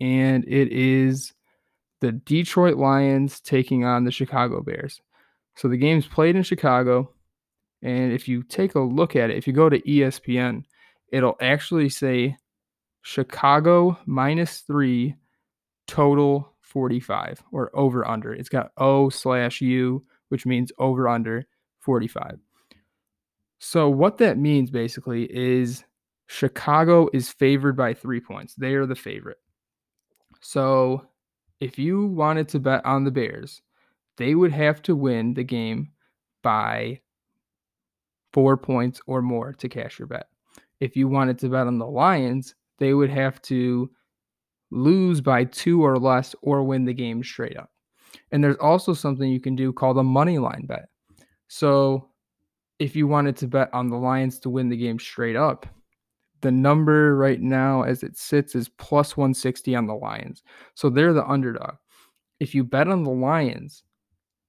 and 0.00 0.44
it 0.44 0.72
is 0.72 1.32
the 2.00 2.12
Detroit 2.12 2.76
Lions 2.76 3.40
taking 3.40 3.84
on 3.84 4.04
the 4.04 4.10
Chicago 4.10 4.60
Bears. 4.60 5.00
So 5.58 5.66
the 5.66 5.76
game's 5.76 6.06
played 6.06 6.36
in 6.36 6.44
Chicago, 6.44 7.10
and 7.82 8.12
if 8.12 8.28
you 8.28 8.44
take 8.44 8.76
a 8.76 8.80
look 8.80 9.16
at 9.16 9.30
it, 9.30 9.36
if 9.36 9.48
you 9.48 9.52
go 9.52 9.68
to 9.68 9.80
ESPN, 9.80 10.62
it'll 11.12 11.36
actually 11.40 11.88
say 11.88 12.36
Chicago 13.02 13.98
minus 14.06 14.60
three, 14.60 15.16
total 15.88 16.54
45 16.60 17.42
or 17.50 17.72
over 17.74 18.06
under. 18.06 18.32
It's 18.32 18.48
got 18.48 18.70
O 18.76 19.08
slash 19.08 19.60
U, 19.60 20.04
which 20.28 20.46
means 20.46 20.70
over 20.78 21.08
under 21.08 21.44
45. 21.80 22.38
So 23.58 23.88
what 23.88 24.18
that 24.18 24.38
means 24.38 24.70
basically 24.70 25.24
is 25.24 25.82
Chicago 26.28 27.08
is 27.12 27.30
favored 27.30 27.76
by 27.76 27.94
three 27.94 28.20
points. 28.20 28.54
They 28.54 28.74
are 28.74 28.86
the 28.86 28.94
favorite. 28.94 29.38
So 30.40 31.04
if 31.58 31.80
you 31.80 32.06
wanted 32.06 32.48
to 32.50 32.60
bet 32.60 32.86
on 32.86 33.02
the 33.02 33.10
Bears, 33.10 33.60
they 34.18 34.34
would 34.34 34.52
have 34.52 34.82
to 34.82 34.94
win 34.94 35.32
the 35.34 35.44
game 35.44 35.90
by 36.42 37.00
four 38.32 38.56
points 38.56 39.00
or 39.06 39.22
more 39.22 39.52
to 39.54 39.68
cash 39.68 39.98
your 39.98 40.06
bet. 40.06 40.26
if 40.80 40.96
you 40.96 41.08
wanted 41.08 41.38
to 41.38 41.48
bet 41.48 41.66
on 41.66 41.78
the 41.78 41.86
Lions, 41.86 42.54
they 42.78 42.94
would 42.94 43.10
have 43.10 43.42
to 43.42 43.90
lose 44.70 45.20
by 45.20 45.44
two 45.44 45.84
or 45.84 45.98
less 45.98 46.36
or 46.42 46.62
win 46.62 46.84
the 46.84 46.94
game 46.94 47.22
straight 47.22 47.56
up. 47.56 47.70
And 48.30 48.44
there's 48.44 48.56
also 48.56 48.92
something 48.92 49.28
you 49.28 49.40
can 49.40 49.56
do 49.56 49.72
called 49.72 49.98
a 49.98 50.02
money 50.02 50.38
line 50.38 50.66
bet. 50.66 50.88
So 51.48 52.10
if 52.78 52.94
you 52.94 53.06
wanted 53.08 53.36
to 53.38 53.48
bet 53.48 53.70
on 53.72 53.88
the 53.88 53.96
Lions 53.96 54.38
to 54.40 54.50
win 54.50 54.68
the 54.68 54.76
game 54.76 54.98
straight 54.98 55.36
up, 55.36 55.66
the 56.42 56.52
number 56.52 57.16
right 57.16 57.40
now 57.40 57.82
as 57.82 58.02
it 58.02 58.16
sits 58.16 58.54
is 58.54 58.68
plus 58.68 59.16
160 59.16 59.74
on 59.74 59.86
the 59.86 59.94
Lions. 59.94 60.42
So 60.74 60.88
they're 60.88 61.12
the 61.12 61.26
underdog. 61.26 61.74
If 62.38 62.54
you 62.54 62.62
bet 62.62 62.86
on 62.86 63.02
the 63.02 63.10
Lions, 63.10 63.82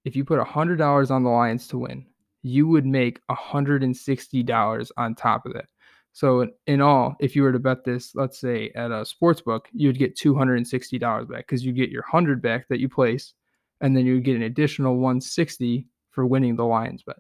if 0.06 0.16
you 0.16 0.24
put 0.24 0.40
$100 0.40 1.12
on 1.12 1.24
the 1.24 1.30
Lions 1.30 1.68
to 1.68 1.78
win, 1.78 2.06
you 2.42 2.68
would 2.68 2.86
make 2.86 3.20
$160 3.30 4.92
on 4.98 5.16
top 5.16 5.46
of 5.46 5.56
it. 5.56 5.68
So 6.14 6.48
in 6.68 6.82
all, 6.82 7.16
if 7.20 7.36
you 7.36 7.44
were 7.44 7.52
to 7.52 7.60
bet 7.60 7.84
this, 7.84 8.16
let's 8.16 8.40
say 8.40 8.72
at 8.76 8.92
a 8.92 9.06
sports 9.06 9.42
book, 9.42 9.68
you'd 9.72 10.00
get 10.00 10.18
$260 10.18 11.30
back 11.30 11.48
because 11.48 11.64
you 11.64 11.72
get 11.72 11.90
your 11.92 12.04
100 12.04 12.42
back 12.42 12.68
that 12.70 12.80
you 12.80 12.90
place 12.90 13.34
and 13.82 13.96
then 13.96 14.06
you 14.06 14.20
get 14.20 14.36
an 14.36 14.44
additional 14.44 14.96
160 14.96 15.86
for 16.10 16.26
winning 16.26 16.56
the 16.56 16.66
Lions 16.66 17.04
bet. 17.04 17.18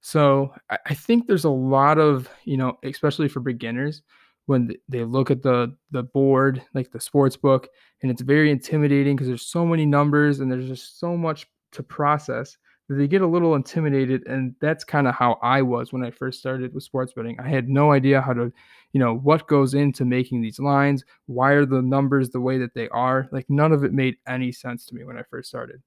So 0.00 0.52
I 0.68 0.94
think 0.94 1.26
there's 1.26 1.44
a 1.44 1.50
lot 1.50 1.98
of, 1.98 2.28
you 2.44 2.56
know, 2.56 2.78
especially 2.82 3.28
for 3.28 3.40
beginners, 3.40 4.02
when 4.46 4.74
they 4.88 5.04
look 5.04 5.30
at 5.30 5.42
the 5.42 5.74
the 5.92 6.02
board, 6.02 6.62
like 6.74 6.90
the 6.90 7.00
sports 7.00 7.36
book, 7.36 7.68
and 8.02 8.10
it's 8.10 8.22
very 8.22 8.50
intimidating 8.50 9.14
because 9.14 9.28
there's 9.28 9.46
so 9.46 9.64
many 9.64 9.86
numbers 9.86 10.40
and 10.40 10.50
there's 10.50 10.68
just 10.68 10.98
so 10.98 11.16
much 11.16 11.46
to 11.72 11.82
process 11.82 12.56
that 12.88 12.96
they 12.96 13.08
get 13.08 13.22
a 13.22 13.26
little 13.26 13.54
intimidated. 13.54 14.26
And 14.26 14.54
that's 14.60 14.84
kind 14.84 15.06
of 15.06 15.14
how 15.14 15.38
I 15.42 15.62
was 15.62 15.92
when 15.92 16.04
I 16.04 16.10
first 16.10 16.38
started 16.40 16.74
with 16.74 16.82
sports 16.82 17.12
betting. 17.14 17.38
I 17.40 17.48
had 17.48 17.68
no 17.68 17.92
idea 17.92 18.20
how 18.20 18.32
to, 18.34 18.52
you 18.92 19.00
know, 19.00 19.16
what 19.16 19.46
goes 19.46 19.74
into 19.74 20.04
making 20.04 20.42
these 20.42 20.58
lines, 20.58 21.04
why 21.26 21.52
are 21.52 21.66
the 21.66 21.82
numbers 21.82 22.30
the 22.30 22.40
way 22.40 22.58
that 22.58 22.74
they 22.74 22.88
are. 22.88 23.28
Like 23.32 23.48
none 23.48 23.72
of 23.72 23.84
it 23.84 23.92
made 23.92 24.16
any 24.26 24.52
sense 24.52 24.86
to 24.86 24.94
me 24.94 25.04
when 25.04 25.16
I 25.16 25.22
first 25.22 25.48
started. 25.48 25.82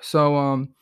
So 0.00 0.36
um 0.36 0.74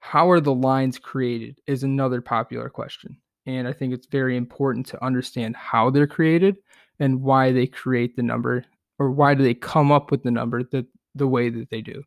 how 0.00 0.30
are 0.30 0.40
the 0.40 0.54
lines 0.54 0.98
created 0.98 1.58
is 1.66 1.82
another 1.82 2.20
popular 2.20 2.68
question. 2.68 3.16
And 3.46 3.66
I 3.66 3.72
think 3.72 3.94
it's 3.94 4.06
very 4.06 4.36
important 4.36 4.84
to 4.88 5.02
understand 5.02 5.56
how 5.56 5.88
they're 5.88 6.06
created 6.06 6.56
and 7.00 7.22
why 7.22 7.52
they 7.52 7.66
create 7.66 8.14
the 8.14 8.22
number 8.22 8.66
or 8.98 9.10
why 9.10 9.32
do 9.34 9.42
they 9.42 9.54
come 9.54 9.90
up 9.90 10.10
with 10.10 10.22
the 10.22 10.30
number 10.30 10.62
that 10.62 10.86
the 11.14 11.26
way 11.26 11.48
that 11.48 11.70
they 11.70 11.80
do. 11.80 12.02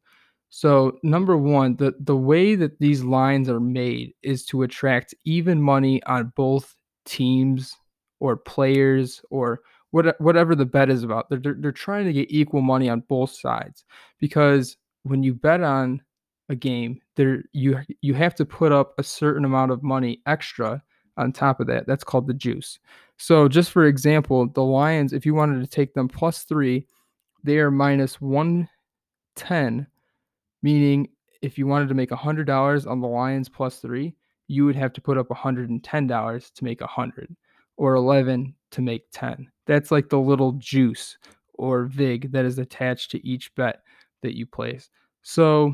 So 0.50 0.98
number 1.04 1.38
one, 1.38 1.75
the, 1.75 1.94
the 2.00 2.16
way 2.16 2.56
that 2.56 2.80
these 2.80 3.04
lines 3.04 3.50
are 3.50 3.60
made 3.60 4.13
is 4.24 4.46
to 4.46 4.63
attract 4.63 5.13
even 5.25 5.62
money 5.62 6.01
on 6.04 6.34
both 6.36 6.75
teams 7.06 7.75
or 8.20 8.38
players 8.38 9.22
or 9.30 9.62
what, 9.92 10.20
whatever 10.20 10.56
the 10.56 10.66
bet 10.66 10.89
is 10.89 11.04
about. 11.04 11.30
They're, 11.30 11.39
they're, 11.39 11.58
they're 11.60 11.72
trying 11.72 12.06
to 12.06 12.13
get 12.13 12.32
equal 12.32 12.62
money 12.62 12.89
on 12.89 13.01
both 13.01 13.32
sides 13.32 13.84
because 14.20 14.77
when 15.04 15.24
you 15.24 15.34
bet 15.34 15.62
on 15.62 16.01
a 16.50 16.56
game, 16.56 17.01
there 17.16 17.44
you 17.51 17.80
you 18.01 18.13
have 18.13 18.34
to 18.36 18.46
put 18.46 18.72
up 18.72 18.94
a 18.98 19.04
certain 19.04 19.44
amount 19.44 19.72
of 19.72 19.84
money 19.84 20.22
extra 20.25 20.82
on 21.18 21.34
top 21.34 21.60
of 21.60 21.68
that. 21.68 21.88
That's 21.88 22.04
called 22.04 22.27
the 22.27 22.34
juice. 22.34 22.80
So 23.18 23.48
just 23.50 23.72
for 23.72 23.86
example, 23.86 24.48
the 24.48 24.63
Lions, 24.63 25.12
if 25.12 25.25
you 25.25 25.34
wanted 25.34 25.62
to 25.62 25.68
take 25.68 25.94
them 25.94 26.08
plus 26.08 26.44
three, 26.44 26.86
they 27.44 27.58
are 27.58 27.72
minus 27.72 28.22
one 28.22 28.70
ten, 29.36 29.88
meaning 30.68 31.08
if 31.42 31.58
you 31.58 31.66
wanted 31.66 31.88
to 31.88 31.96
make 31.96 32.12
a 32.12 32.18
hundred 32.18 32.46
dollars 32.46 32.86
on 32.86 33.00
the 33.00 33.08
Lions 33.08 33.48
plus 33.48 33.80
three, 33.80 34.14
you 34.50 34.66
would 34.66 34.76
have 34.76 34.92
to 34.92 35.00
put 35.00 35.18
up 35.18 35.32
a 35.32 35.42
hundred 35.46 35.70
and 35.70 35.82
ten 35.82 36.08
dollars 36.08 36.52
to 36.56 36.66
make 36.66 36.82
a 36.82 36.88
hundred, 36.88 37.34
or 37.78 37.96
eleven 37.96 38.54
to 38.72 38.82
make 38.82 39.06
ten. 39.14 39.50
That's 39.66 39.92
like 39.92 40.10
the 40.10 40.20
little 40.20 40.52
juice 40.74 41.18
or 41.54 41.86
vig 41.86 42.34
that 42.34 42.44
is 42.44 42.60
attached 42.60 43.12
to 43.12 43.26
each 43.26 43.56
bet 43.56 43.82
that 44.24 44.36
you 44.36 44.46
place. 44.46 44.90
So 45.22 45.74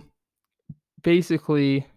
basically 1.01 1.87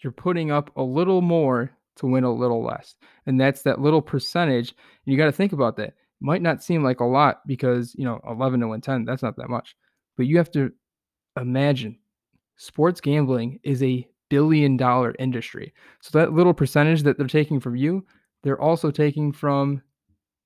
you're 0.00 0.10
putting 0.10 0.50
up 0.50 0.76
a 0.76 0.82
little 0.82 1.22
more 1.22 1.70
to 1.96 2.06
win 2.06 2.24
a 2.24 2.32
little 2.32 2.64
less. 2.64 2.96
And 3.26 3.40
that's 3.40 3.62
that 3.62 3.80
little 3.80 4.02
percentage. 4.02 4.70
And 4.70 5.12
you 5.12 5.16
got 5.16 5.26
to 5.26 5.32
think 5.32 5.52
about 5.52 5.76
that. 5.76 5.88
It 5.88 5.94
might 6.20 6.42
not 6.42 6.62
seem 6.62 6.82
like 6.82 7.00
a 7.00 7.04
lot 7.04 7.46
because, 7.46 7.94
you 7.94 8.04
know, 8.04 8.20
11 8.28 8.60
to 8.60 8.68
win 8.68 8.80
10, 8.80 9.04
that's 9.04 9.22
not 9.22 9.36
that 9.36 9.48
much. 9.48 9.76
But 10.16 10.26
you 10.26 10.36
have 10.38 10.50
to 10.52 10.72
imagine 11.36 11.98
sports 12.56 13.00
gambling 13.00 13.60
is 13.62 13.82
a 13.82 14.06
billion 14.28 14.76
dollar 14.76 15.14
industry. 15.18 15.72
So 16.00 16.18
that 16.18 16.32
little 16.32 16.54
percentage 16.54 17.02
that 17.02 17.18
they're 17.18 17.26
taking 17.26 17.60
from 17.60 17.76
you, 17.76 18.04
they're 18.42 18.60
also 18.60 18.90
taking 18.90 19.32
from 19.32 19.82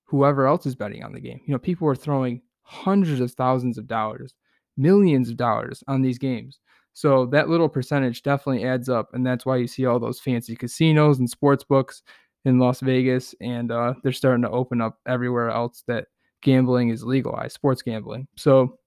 whoever 0.05 0.47
else 0.47 0.67
is 0.67 0.75
betting 0.75 1.05
on 1.05 1.13
the 1.13 1.21
game. 1.21 1.41
You 1.47 1.53
know, 1.53 1.59
people 1.59 1.89
are 1.89 1.95
throwing 1.95 2.43
hundreds 2.63 3.21
of 3.21 3.33
thousands 3.33 3.79
of 3.79 3.87
dollars, 3.87 4.35
millions 4.77 5.29
of 5.31 5.37
dollars 5.37 5.83
on 5.89 6.03
these 6.03 6.19
games. 6.19 6.59
So 6.93 7.27
that 7.27 7.49
little 7.49 7.69
percentage 7.69 8.23
definitely 8.23 8.65
adds 8.65 8.89
up, 8.89 9.11
and 9.15 9.25
that's 9.25 9.47
why 9.47 9.57
you 9.57 9.67
see 9.67 9.87
all 9.87 10.01
those 10.01 10.21
fancy 10.21 10.57
casinos 10.57 11.19
and 11.19 11.31
sports 11.31 11.63
books 11.63 12.03
in 12.45 12.59
Las 12.59 12.81
Vegas, 12.81 13.35
and 13.41 13.71
uh, 13.71 13.95
they're 14.03 14.13
starting 14.13 14.43
to 14.43 14.51
open 14.51 14.81
up 14.81 14.99
everywhere 15.07 15.51
else 15.51 15.85
that 15.87 16.07
gambling 16.43 16.89
is 16.89 17.05
legalized, 17.05 17.55
sports 17.55 17.83
gambling. 17.83 18.27
So 18.37 18.79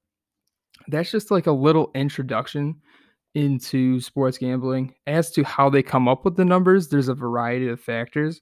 that's 0.88 1.12
just 1.12 1.32
like 1.32 1.48
a 1.48 1.52
little 1.52 1.92
introduction 1.96 2.82
into 3.36 4.00
sports 4.00 4.38
gambling. 4.38 4.94
As 5.08 5.32
to 5.32 5.44
how 5.44 5.70
they 5.70 5.84
come 5.84 6.08
up 6.08 6.26
with 6.26 6.36
the 6.36 6.46
numbers, 6.46 6.88
there's 6.88 7.08
a 7.08 7.16
variety 7.16 7.68
of 7.68 7.80
factors, 7.80 8.42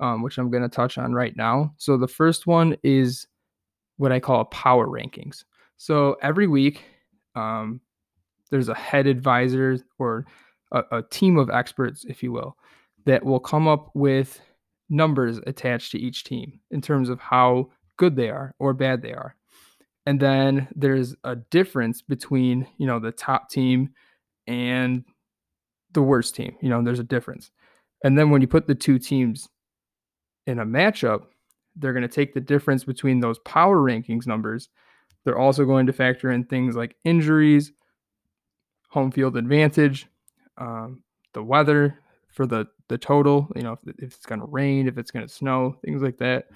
um, 0.00 0.22
which 0.22 0.38
I'm 0.38 0.50
going 0.50 0.62
to 0.62 0.68
touch 0.68 0.98
on 0.98 1.12
right 1.12 1.36
now. 1.36 1.74
So 1.76 1.96
the 1.96 2.08
first 2.08 2.46
one 2.46 2.76
is 2.82 3.26
what 3.96 4.12
I 4.12 4.20
call 4.20 4.44
power 4.46 4.86
rankings. 4.86 5.44
So 5.76 6.16
every 6.22 6.46
week, 6.46 6.84
um, 7.34 7.80
there's 8.50 8.68
a 8.68 8.74
head 8.74 9.06
advisor 9.06 9.78
or 9.98 10.26
a, 10.72 10.82
a 10.90 11.02
team 11.02 11.38
of 11.38 11.50
experts, 11.50 12.04
if 12.08 12.22
you 12.22 12.32
will, 12.32 12.56
that 13.06 13.24
will 13.24 13.40
come 13.40 13.66
up 13.66 13.90
with 13.94 14.40
numbers 14.90 15.40
attached 15.46 15.92
to 15.92 15.98
each 15.98 16.24
team 16.24 16.60
in 16.70 16.80
terms 16.80 17.08
of 17.08 17.18
how 17.18 17.70
good 17.96 18.16
they 18.16 18.28
are 18.28 18.54
or 18.58 18.74
bad 18.74 19.02
they 19.02 19.12
are. 19.12 19.36
And 20.04 20.18
then 20.18 20.68
there's 20.74 21.14
a 21.24 21.36
difference 21.36 22.02
between, 22.02 22.66
you 22.76 22.86
know, 22.86 22.98
the 22.98 23.12
top 23.12 23.48
team 23.48 23.90
and 24.46 25.04
the 25.92 26.02
worst 26.02 26.34
team. 26.34 26.56
You 26.60 26.68
know, 26.68 26.82
there's 26.82 26.98
a 26.98 27.04
difference. 27.04 27.50
And 28.04 28.18
then 28.18 28.30
when 28.30 28.40
you 28.40 28.48
put 28.48 28.66
the 28.66 28.74
two 28.74 28.98
teams 28.98 29.48
in 30.46 30.58
a 30.58 30.66
matchup, 30.66 31.24
they're 31.76 31.92
going 31.92 32.02
to 32.02 32.08
take 32.08 32.34
the 32.34 32.40
difference 32.40 32.84
between 32.84 33.20
those 33.20 33.38
power 33.40 33.78
rankings 33.78 34.26
numbers. 34.26 34.68
They're 35.24 35.38
also 35.38 35.64
going 35.64 35.86
to 35.86 35.92
factor 35.92 36.32
in 36.32 36.44
things 36.44 36.74
like 36.74 36.96
injuries, 37.04 37.72
home 38.88 39.10
field 39.10 39.36
advantage, 39.36 40.06
um, 40.58 41.02
the 41.32 41.42
weather 41.42 42.00
for 42.32 42.46
the 42.46 42.66
the 42.88 42.98
total. 42.98 43.48
You 43.54 43.62
know, 43.62 43.72
if, 43.72 43.80
if 43.98 44.14
it's 44.14 44.26
going 44.26 44.40
to 44.40 44.46
rain, 44.46 44.88
if 44.88 44.98
it's 44.98 45.10
going 45.10 45.26
to 45.26 45.32
snow, 45.32 45.76
things 45.84 46.02
like 46.02 46.18
that. 46.18 46.48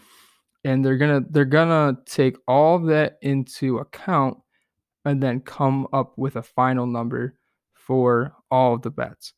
And 0.64 0.84
they're 0.84 0.98
gonna 0.98 1.20
they're 1.30 1.44
gonna 1.44 1.96
take 2.06 2.36
all 2.48 2.80
that 2.86 3.18
into 3.22 3.78
account 3.78 4.36
and 5.04 5.22
then 5.22 5.40
come 5.40 5.86
up 5.92 6.18
with 6.18 6.34
a 6.34 6.42
final 6.42 6.86
number 6.86 7.35
for 7.86 8.32
all 8.50 8.74
of 8.74 8.82
the 8.82 8.90
bets. 8.90 9.32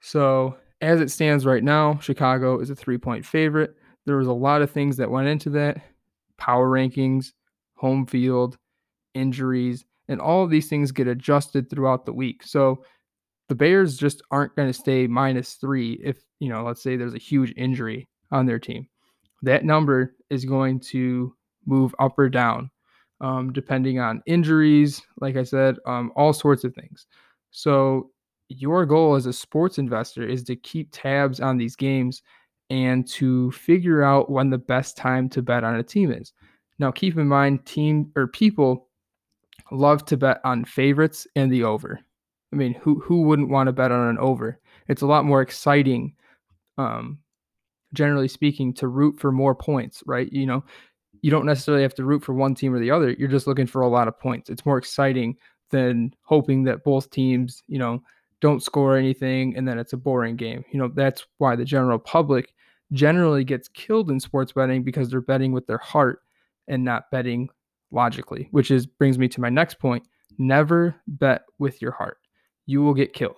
So 0.00 0.56
as 0.80 1.00
it 1.00 1.10
stands 1.10 1.44
right 1.44 1.62
now, 1.62 1.98
Chicago 1.98 2.58
is 2.58 2.70
a 2.70 2.74
three 2.74 2.98
point 2.98 3.24
favorite. 3.24 3.76
There 4.06 4.16
was 4.16 4.28
a 4.28 4.32
lot 4.32 4.62
of 4.62 4.70
things 4.70 4.96
that 4.96 5.10
went 5.10 5.28
into 5.28 5.50
that 5.50 5.82
power 6.38 6.70
rankings, 6.70 7.32
home 7.74 8.06
field, 8.06 8.56
injuries, 9.14 9.84
and 10.08 10.20
all 10.20 10.42
of 10.42 10.50
these 10.50 10.68
things 10.68 10.90
get 10.90 11.06
adjusted 11.06 11.68
throughout 11.68 12.06
the 12.06 12.14
week. 12.14 12.42
So 12.42 12.82
the 13.48 13.54
Bears 13.54 13.98
just 13.98 14.22
aren't 14.30 14.56
going 14.56 14.68
to 14.68 14.72
stay 14.72 15.06
minus 15.06 15.54
three 15.54 16.00
if, 16.02 16.16
you 16.38 16.48
know, 16.48 16.64
let's 16.64 16.82
say 16.82 16.96
there's 16.96 17.14
a 17.14 17.18
huge 17.18 17.52
injury 17.56 18.08
on 18.30 18.46
their 18.46 18.58
team. 18.58 18.86
That 19.42 19.64
number 19.64 20.14
is 20.30 20.44
going 20.46 20.80
to 20.90 21.34
move 21.66 21.94
up 21.98 22.18
or 22.18 22.30
down 22.30 22.70
um, 23.20 23.52
depending 23.52 23.98
on 23.98 24.22
injuries, 24.26 25.02
like 25.20 25.36
I 25.36 25.42
said, 25.42 25.76
um, 25.86 26.10
all 26.16 26.32
sorts 26.32 26.64
of 26.64 26.74
things. 26.74 27.06
So 27.50 28.10
your 28.48 28.84
goal 28.84 29.14
as 29.14 29.26
a 29.26 29.32
sports 29.32 29.78
investor 29.78 30.26
is 30.26 30.42
to 30.44 30.56
keep 30.56 30.88
tabs 30.92 31.40
on 31.40 31.56
these 31.56 31.76
games 31.76 32.22
and 32.68 33.06
to 33.08 33.50
figure 33.52 34.02
out 34.02 34.30
when 34.30 34.50
the 34.50 34.58
best 34.58 34.96
time 34.96 35.28
to 35.30 35.42
bet 35.42 35.64
on 35.64 35.76
a 35.76 35.82
team 35.82 36.12
is. 36.12 36.32
Now, 36.78 36.90
keep 36.90 37.16
in 37.16 37.28
mind, 37.28 37.66
team 37.66 38.10
or 38.16 38.26
people 38.26 38.88
love 39.70 40.04
to 40.06 40.16
bet 40.16 40.40
on 40.44 40.64
favorites 40.64 41.26
and 41.36 41.52
the 41.52 41.64
over. 41.64 42.00
I 42.52 42.56
mean, 42.56 42.74
who 42.74 42.98
who 43.00 43.22
wouldn't 43.22 43.50
want 43.50 43.68
to 43.68 43.72
bet 43.72 43.92
on 43.92 44.08
an 44.08 44.18
over? 44.18 44.58
It's 44.88 45.02
a 45.02 45.06
lot 45.06 45.24
more 45.24 45.42
exciting, 45.42 46.14
um, 46.78 47.18
generally 47.92 48.28
speaking, 48.28 48.72
to 48.74 48.88
root 48.88 49.20
for 49.20 49.30
more 49.30 49.54
points, 49.54 50.02
right? 50.06 50.32
You 50.32 50.46
know, 50.46 50.64
you 51.22 51.30
don't 51.30 51.46
necessarily 51.46 51.82
have 51.82 51.94
to 51.96 52.04
root 52.04 52.24
for 52.24 52.34
one 52.34 52.54
team 52.54 52.74
or 52.74 52.80
the 52.80 52.90
other. 52.90 53.12
You're 53.12 53.28
just 53.28 53.46
looking 53.46 53.66
for 53.66 53.82
a 53.82 53.88
lot 53.88 54.08
of 54.08 54.18
points. 54.18 54.50
It's 54.50 54.66
more 54.66 54.78
exciting 54.78 55.36
than 55.70 56.14
hoping 56.22 56.64
that 56.64 56.84
both 56.84 57.10
teams, 57.10 57.62
you 57.66 57.78
know, 57.78 58.02
don't 58.40 58.62
score 58.62 58.96
anything 58.96 59.56
and 59.56 59.66
then 59.68 59.78
it's 59.78 59.92
a 59.92 59.96
boring 59.96 60.36
game. 60.36 60.64
You 60.72 60.78
know, 60.78 60.88
that's 60.94 61.26
why 61.38 61.56
the 61.56 61.64
general 61.64 61.98
public 61.98 62.54
generally 62.92 63.44
gets 63.44 63.68
killed 63.68 64.10
in 64.10 64.18
sports 64.18 64.52
betting 64.52 64.82
because 64.82 65.10
they're 65.10 65.20
betting 65.20 65.52
with 65.52 65.66
their 65.66 65.78
heart 65.78 66.22
and 66.68 66.84
not 66.84 67.10
betting 67.10 67.48
logically, 67.90 68.48
which 68.50 68.70
is 68.70 68.86
brings 68.86 69.18
me 69.18 69.28
to 69.28 69.40
my 69.40 69.50
next 69.50 69.78
point. 69.78 70.04
Never 70.38 70.94
bet 71.06 71.42
with 71.58 71.82
your 71.82 71.92
heart. 71.92 72.18
You 72.66 72.82
will 72.82 72.94
get 72.94 73.12
killed. 73.12 73.36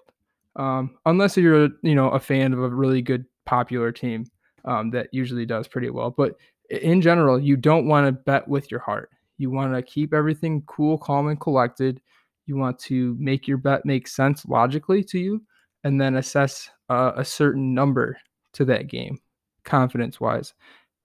Um, 0.57 0.97
unless 1.07 1.37
you're, 1.37 1.71
you 1.83 1.95
know, 1.95 2.11
a 2.11 2.21
fan 2.21 2.53
of 2.53 2.61
a 2.61 2.69
really 2.69 3.03
good 3.03 3.25
popular 3.47 3.91
team 3.91 4.27
um, 4.65 4.91
that 4.91 5.09
usually 5.13 5.47
does 5.47 5.67
pretty 5.67 5.91
well. 5.91 6.11
But 6.11 6.37
in 6.71 7.01
general, 7.01 7.41
you 7.41 7.57
don't 7.57 7.89
want 7.89 8.07
to 8.07 8.13
bet 8.13 8.47
with 8.47 8.71
your 8.71 8.81
heart. 8.81 9.11
You 9.39 9.51
want 9.51 9.75
to 9.75 9.83
keep 9.83 10.15
everything 10.15 10.63
cool, 10.67 10.99
calm, 10.99 11.29
and 11.29 11.41
collected. 11.41 12.01
You 12.47 12.57
want 12.57 12.79
to 12.81 13.17
make 13.19 13.47
your 13.47 13.59
bet 13.59 13.85
make 13.87 14.09
sense 14.09 14.45
logically 14.47 15.05
to 15.05 15.19
you, 15.19 15.43
and 15.85 16.01
then 16.01 16.17
assess 16.17 16.69
uh, 16.89 17.13
a 17.17 17.25
certain 17.25 17.75
number 17.75 18.19
to 18.55 18.65
that 18.67 18.89
game, 18.89 19.19
confidence 19.65 20.21
wise. 20.21 20.55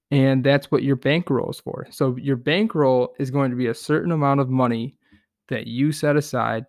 And 0.09 0.43
that's 0.43 0.71
what 0.71 0.83
your 0.83 0.95
bankroll 0.95 1.51
is 1.51 1.59
for. 1.59 1.87
So 1.91 2.15
your 2.15 2.37
bankroll 2.37 3.13
is 3.19 3.29
going 3.29 3.51
to 3.51 3.57
be 3.57 3.67
a 3.67 3.73
certain 3.73 4.11
amount 4.11 4.39
of 4.39 4.49
money 4.49 4.95
that 5.49 5.67
you 5.67 5.91
set 5.91 6.15
aside 6.15 6.65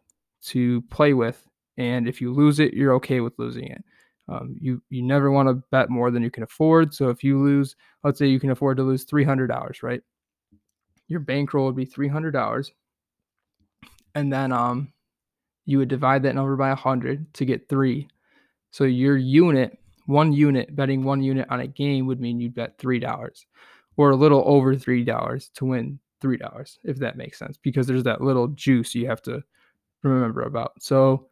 to 0.47 0.83
play 0.91 1.15
with. 1.15 1.45
And 1.77 2.09
if 2.09 2.21
you 2.21 2.33
lose 2.33 2.59
it, 2.59 2.75
you're 2.75 2.95
okay 2.95 3.21
with 3.21 3.39
losing 3.39 3.69
it. 3.69 3.85
Um, 4.29 4.57
you 4.61 4.83
you 4.91 5.03
never 5.03 5.31
want 5.31 5.49
to 5.49 5.63
bet 5.71 5.89
more 5.89 6.11
than 6.11 6.23
you 6.23 6.31
can 6.31 6.43
afford. 6.43 6.93
So 6.93 7.09
if 7.09 7.25
you 7.25 7.41
lose, 7.41 7.77
let's 8.05 8.19
say 8.19 8.27
you 8.27 8.41
can 8.41 8.51
afford 8.51 8.77
to 8.77 8.83
lose 8.83 9.05
three 9.05 9.25
hundred 9.25 9.47
dollars, 9.47 9.83
right? 9.83 10.03
Your 11.07 11.21
bankroll 11.21 11.65
would 11.67 11.77
be 11.77 11.87
three 11.87 12.09
hundred 12.09 12.33
dollars, 12.33 12.73
and 14.15 14.33
then 14.33 14.53
um, 14.53 14.93
you 15.67 15.79
would 15.79 15.89
divide 15.89 16.23
that 16.23 16.35
number 16.35 16.57
by 16.57 16.75
hundred 16.75 17.33
to 17.35 17.45
get 17.45 17.69
three. 17.69 18.09
So 18.71 18.85
your 18.85 19.17
unit 19.17 19.79
one 20.09 20.33
unit, 20.33 20.75
betting 20.75 21.05
one 21.05 21.23
unit 21.23 21.47
on 21.51 21.61
a 21.61 21.67
game 21.67 22.07
would 22.07 22.19
mean 22.19 22.41
you'd 22.41 22.55
bet 22.55 22.79
$3 22.79 23.45
or 23.99 24.11
a 24.11 24.17
little 24.17 24.43
over 24.47 24.75
$3 24.75 25.53
to 25.53 25.65
win 25.67 25.99
$3, 26.23 26.79
if 26.83 26.97
that 26.97 27.19
makes 27.19 27.39
sense, 27.39 27.59
because 27.59 27.87
there's 27.87 28.05
that 28.05 28.23
little 28.23 28.49
juice 28.49 28.95
you 28.95 29.07
have 29.07 29.21
to 29.21 29.43
remember 30.03 30.43
about. 30.43 30.83
So, 30.83 31.29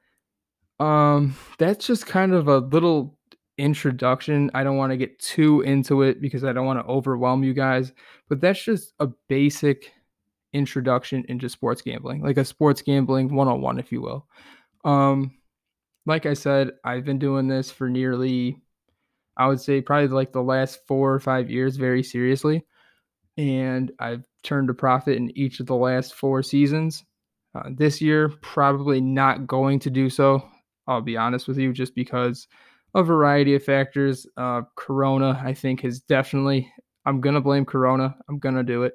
um, 0.79 1.35
that's 1.59 1.87
just 1.87 2.07
kind 2.07 2.35
of 2.35 2.49
a 2.49 2.59
little 2.59 3.19
introduction. 3.57 4.51
I 4.53 4.63
don't 4.63 4.77
want 4.77 4.93
to 4.93 4.99
get 4.99 5.19
too 5.21 5.63
into 5.63 6.03
it 6.03 6.21
because 6.21 6.45
I 6.45 6.53
don't 6.53 6.67
want 6.67 6.79
to 6.79 6.85
overwhelm 6.85 7.43
you 7.43 7.55
guys, 7.55 7.95
but 8.29 8.43
that's 8.43 8.63
just 8.63 8.93
a 9.01 9.07
basic 9.29 9.91
introduction 10.53 11.25
into 11.29 11.49
sports 11.49 11.83
gambling, 11.83 12.23
like 12.23 12.37
a 12.37 12.45
sports 12.45 12.83
gambling 12.83 13.35
101, 13.35 13.79
if 13.79 13.93
you 13.93 14.01
will. 14.01 14.27
Um, 14.85 15.33
like 16.07 16.27
I 16.27 16.35
said, 16.35 16.73
I've 16.85 17.05
been 17.05 17.19
doing 17.19 17.49
this 17.49 17.71
for 17.71 17.89
nearly 17.89 18.57
I 19.37 19.49
would 19.49 19.61
say 19.61 19.81
probably 19.81 20.09
like 20.09 20.33
the 20.33 20.43
last 20.43 20.81
four 20.87 21.13
or 21.13 21.21
five 21.21 21.51
years 21.51 21.77
very 21.77 22.03
seriously. 22.03 22.65
And 23.37 23.93
I've 23.99 24.25
turned 24.43 24.71
a 24.71 24.75
profit 24.75 25.17
in 25.19 25.37
each 25.37 25.61
of 25.61 25.67
the 25.67 25.77
last 25.77 26.15
four 26.15 26.43
seasons. 26.43 27.05
Uh, 27.55 27.71
this 27.71 28.01
year, 28.01 28.31
probably 28.41 29.01
not 29.01 29.47
going 29.47 29.79
to 29.81 29.91
do 29.91 30.09
so. 30.09 30.43
I'll 30.87 31.03
be 31.03 31.17
honest 31.17 31.49
with 31.49 31.59
you, 31.59 31.73
just 31.73 31.95
because 31.95 32.49
a 32.95 33.03
variety 33.03 33.55
of 33.55 33.63
factors. 33.63 34.27
Uh, 34.37 34.63
corona, 34.75 35.41
I 35.45 35.53
think, 35.53 35.83
has 35.83 36.01
definitely, 36.01 36.73
I'm 37.05 37.21
going 37.21 37.35
to 37.35 37.41
blame 37.41 37.67
Corona. 37.67 38.17
I'm 38.29 38.39
going 38.39 38.55
to 38.55 38.63
do 38.63 38.85
it. 38.85 38.95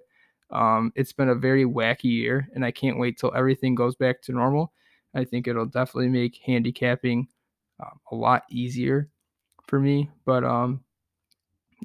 Um, 0.51 0.91
it's 0.96 1.13
been 1.13 1.29
a 1.29 1.36
very 1.36 1.65
wacky 1.65 2.05
year, 2.05 2.48
and 2.53 2.65
I 2.65 2.72
can't 2.72 3.00
wait 3.00 3.17
till 3.17 3.34
everything 3.36 3.75
goes 3.75 3.96
back 3.96 4.22
to 4.24 4.31
normal. 4.31 4.73
I 5.13 5.23
think 5.23 5.47
it'll 5.47 5.65
definitely 5.65 6.10
make 6.10 6.39
handicapping 6.45 7.28
um, 7.82 7.99
a 8.12 8.15
lot 8.15 8.43
easier 8.49 9.10
for 9.67 9.80
me. 9.80 10.10
But 10.26 10.43
um, 10.43 10.84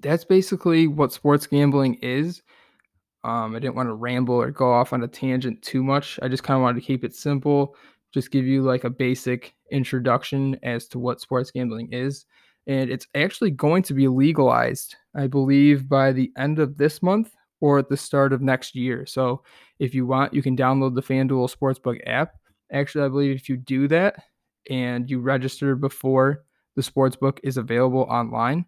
that's 0.02 0.24
basically 0.24 0.86
what 0.86 1.12
sports 1.12 1.46
gambling 1.46 1.94
is. 2.02 2.42
Um, 3.24 3.56
I 3.56 3.58
didn't 3.58 3.74
want 3.74 3.88
to 3.88 3.94
ramble 3.94 4.36
or 4.36 4.50
go 4.50 4.72
off 4.72 4.92
on 4.92 5.02
a 5.02 5.08
tangent 5.08 5.62
too 5.62 5.82
much. 5.82 6.18
I 6.22 6.28
just 6.28 6.44
kind 6.44 6.56
of 6.56 6.62
wanted 6.62 6.80
to 6.80 6.86
keep 6.86 7.02
it 7.02 7.14
simple, 7.14 7.74
just 8.12 8.30
give 8.30 8.46
you 8.46 8.62
like 8.62 8.84
a 8.84 8.90
basic 8.90 9.54
introduction 9.72 10.58
as 10.62 10.86
to 10.88 10.98
what 10.98 11.20
sports 11.20 11.50
gambling 11.50 11.92
is. 11.92 12.26
And 12.68 12.90
it's 12.90 13.06
actually 13.14 13.50
going 13.50 13.82
to 13.84 13.94
be 13.94 14.08
legalized, 14.08 14.96
I 15.14 15.26
believe, 15.26 15.88
by 15.88 16.12
the 16.12 16.32
end 16.36 16.58
of 16.58 16.76
this 16.76 17.02
month 17.02 17.32
or 17.60 17.78
at 17.78 17.88
the 17.88 17.96
start 17.96 18.32
of 18.32 18.42
next 18.42 18.74
year. 18.74 19.06
So 19.06 19.42
if 19.78 19.94
you 19.94 20.06
want, 20.06 20.34
you 20.34 20.42
can 20.42 20.56
download 20.56 20.94
the 20.94 21.02
FanDuel 21.02 21.54
Sportsbook 21.54 22.00
app. 22.06 22.34
Actually, 22.72 23.04
I 23.04 23.08
believe 23.08 23.36
if 23.36 23.48
you 23.48 23.56
do 23.56 23.88
that 23.88 24.22
and 24.68 25.08
you 25.08 25.20
register 25.20 25.74
before 25.76 26.44
the 26.74 26.82
sportsbook 26.82 27.38
is 27.42 27.56
available 27.56 28.02
online. 28.02 28.66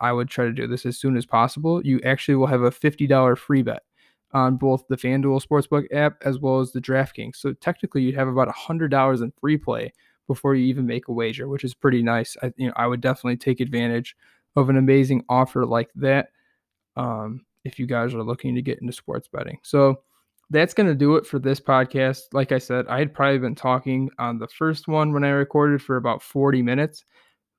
I 0.00 0.12
would 0.12 0.28
try 0.28 0.44
to 0.44 0.52
do 0.52 0.66
this 0.66 0.86
as 0.86 0.98
soon 0.98 1.16
as 1.16 1.26
possible. 1.26 1.84
You 1.84 2.00
actually 2.04 2.36
will 2.36 2.46
have 2.46 2.62
a 2.62 2.70
$50 2.70 3.38
free 3.38 3.62
bet 3.62 3.82
on 4.32 4.56
both 4.56 4.86
the 4.88 4.96
FanDuel 4.96 5.44
Sportsbook 5.44 5.86
app 5.92 6.16
as 6.22 6.38
well 6.38 6.60
as 6.60 6.72
the 6.72 6.80
DraftKings. 6.80 7.36
So 7.36 7.52
technically, 7.54 8.02
you'd 8.02 8.14
have 8.14 8.28
about 8.28 8.48
$100 8.48 9.22
in 9.22 9.32
free 9.40 9.56
play 9.56 9.92
before 10.26 10.54
you 10.54 10.66
even 10.66 10.86
make 10.86 11.08
a 11.08 11.12
wager, 11.12 11.48
which 11.48 11.64
is 11.64 11.74
pretty 11.74 12.02
nice. 12.02 12.36
I, 12.42 12.52
you 12.56 12.68
know, 12.68 12.72
I 12.76 12.86
would 12.86 13.00
definitely 13.00 13.38
take 13.38 13.60
advantage 13.60 14.14
of 14.54 14.68
an 14.68 14.76
amazing 14.76 15.24
offer 15.28 15.66
like 15.66 15.90
that 15.96 16.28
um, 16.96 17.44
if 17.64 17.78
you 17.78 17.86
guys 17.86 18.14
are 18.14 18.22
looking 18.22 18.54
to 18.54 18.62
get 18.62 18.80
into 18.80 18.92
sports 18.92 19.28
betting. 19.32 19.58
So 19.62 20.02
that's 20.50 20.74
going 20.74 20.88
to 20.88 20.94
do 20.94 21.16
it 21.16 21.26
for 21.26 21.38
this 21.38 21.60
podcast. 21.60 22.22
Like 22.32 22.52
I 22.52 22.58
said, 22.58 22.86
I 22.88 22.98
had 22.98 23.14
probably 23.14 23.38
been 23.38 23.54
talking 23.54 24.10
on 24.18 24.38
the 24.38 24.48
first 24.48 24.88
one 24.88 25.12
when 25.12 25.24
I 25.24 25.30
recorded 25.30 25.82
for 25.82 25.96
about 25.96 26.22
40 26.22 26.62
minutes 26.62 27.04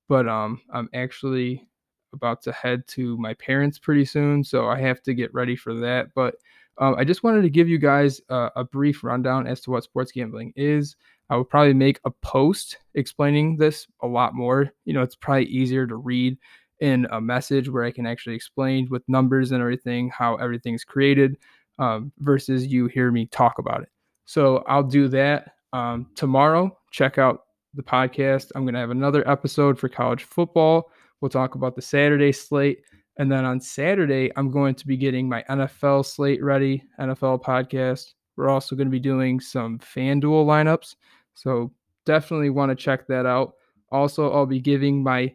but 0.08 0.28
um, 0.28 0.62
I'm 0.72 0.90
actually 0.94 1.68
about 2.14 2.42
to 2.44 2.52
head 2.52 2.86
to 2.88 3.18
my 3.18 3.34
parents 3.36 3.80
pretty 3.80 4.06
soon, 4.06 4.44
so 4.44 4.68
I 4.68 4.80
have 4.80 5.02
to 5.04 5.14
get 5.14 5.34
ready 5.34 5.56
for 5.56 5.74
that. 5.76 6.14
But 6.14 6.36
um, 6.78 6.96
I 6.98 7.04
just 7.04 7.24
wanted 7.24 7.44
to 7.44 7.50
give 7.50 7.70
you 7.70 7.78
guys 7.78 8.22
a 8.30 8.64
brief 8.64 9.04
rundown 9.04 9.48
as 9.48 9.62
to 9.62 9.72
what 9.72 9.84
sports 9.84 10.12
gambling 10.12 10.54
is. 10.56 10.96
I 11.30 11.38
would 11.38 11.50
probably 11.50 11.74
make 11.74 12.00
a 12.06 12.12
post 12.12 12.78
explaining 12.96 13.58
this 13.58 13.88
a 14.02 14.08
lot 14.08 14.36
more. 14.36 14.72
You 14.86 14.94
know, 14.94 15.02
it's 15.02 15.16
probably 15.16 15.46
easier 15.46 15.88
to 15.88 15.96
read 15.96 16.38
in 16.84 17.08
a 17.12 17.22
message 17.22 17.70
where 17.70 17.86
I 17.86 17.92
can 17.92 18.06
actually 18.06 18.36
explain 18.36 18.90
with 18.92 19.08
numbers 19.08 19.54
and 19.54 19.62
everything 19.62 20.10
how 20.10 20.36
everything's 20.36 20.84
created 20.84 21.38
um, 21.80 22.12
versus 22.20 22.68
you 22.68 22.88
hear 22.88 23.10
me 23.10 23.26
talk 23.28 23.58
about 23.58 23.84
it. 23.84 23.90
So 24.26 24.66
I'll 24.68 24.84
do 24.84 25.08
that 25.08 25.54
um, 25.72 26.08
tomorrow. 26.16 26.78
Check 26.92 27.18
out 27.18 27.46
the 27.74 27.84
podcast. 27.84 28.52
I'm 28.54 28.64
going 28.64 28.74
to 28.74 28.82
have 28.82 28.90
another 28.90 29.26
episode 29.30 29.80
for 29.80 29.88
college 29.88 30.26
football. 30.26 30.92
We'll 31.22 31.30
talk 31.30 31.56
about 31.56 31.78
the 31.78 31.82
Saturday 31.82 32.34
slate. 32.34 32.82
And 33.18 33.32
then 33.32 33.46
on 33.46 33.62
Saturday, 33.62 34.30
I'm 34.36 34.52
going 34.52 34.76
to 34.76 34.86
be 34.86 34.98
getting 34.98 35.30
my 35.30 35.42
NFL 35.50 36.06
slate 36.06 36.44
ready, 36.44 36.84
NFL 37.00 37.44
podcast. 37.44 38.14
We're 38.36 38.50
also 38.50 38.76
going 38.76 38.88
to 38.88 38.92
be 38.92 39.00
doing 39.00 39.40
some 39.40 39.80
FanDuel 39.80 40.46
lineups. 40.46 40.96
So 41.34 41.72
definitely 42.06 42.50
want 42.50 42.72
to 42.72 42.76
check 42.76 43.08
that 43.08 43.26
out. 43.26 43.54
Also, 43.90 44.34
I'll 44.34 44.46
be 44.46 44.60
giving 44.60 45.02
my 45.02 45.34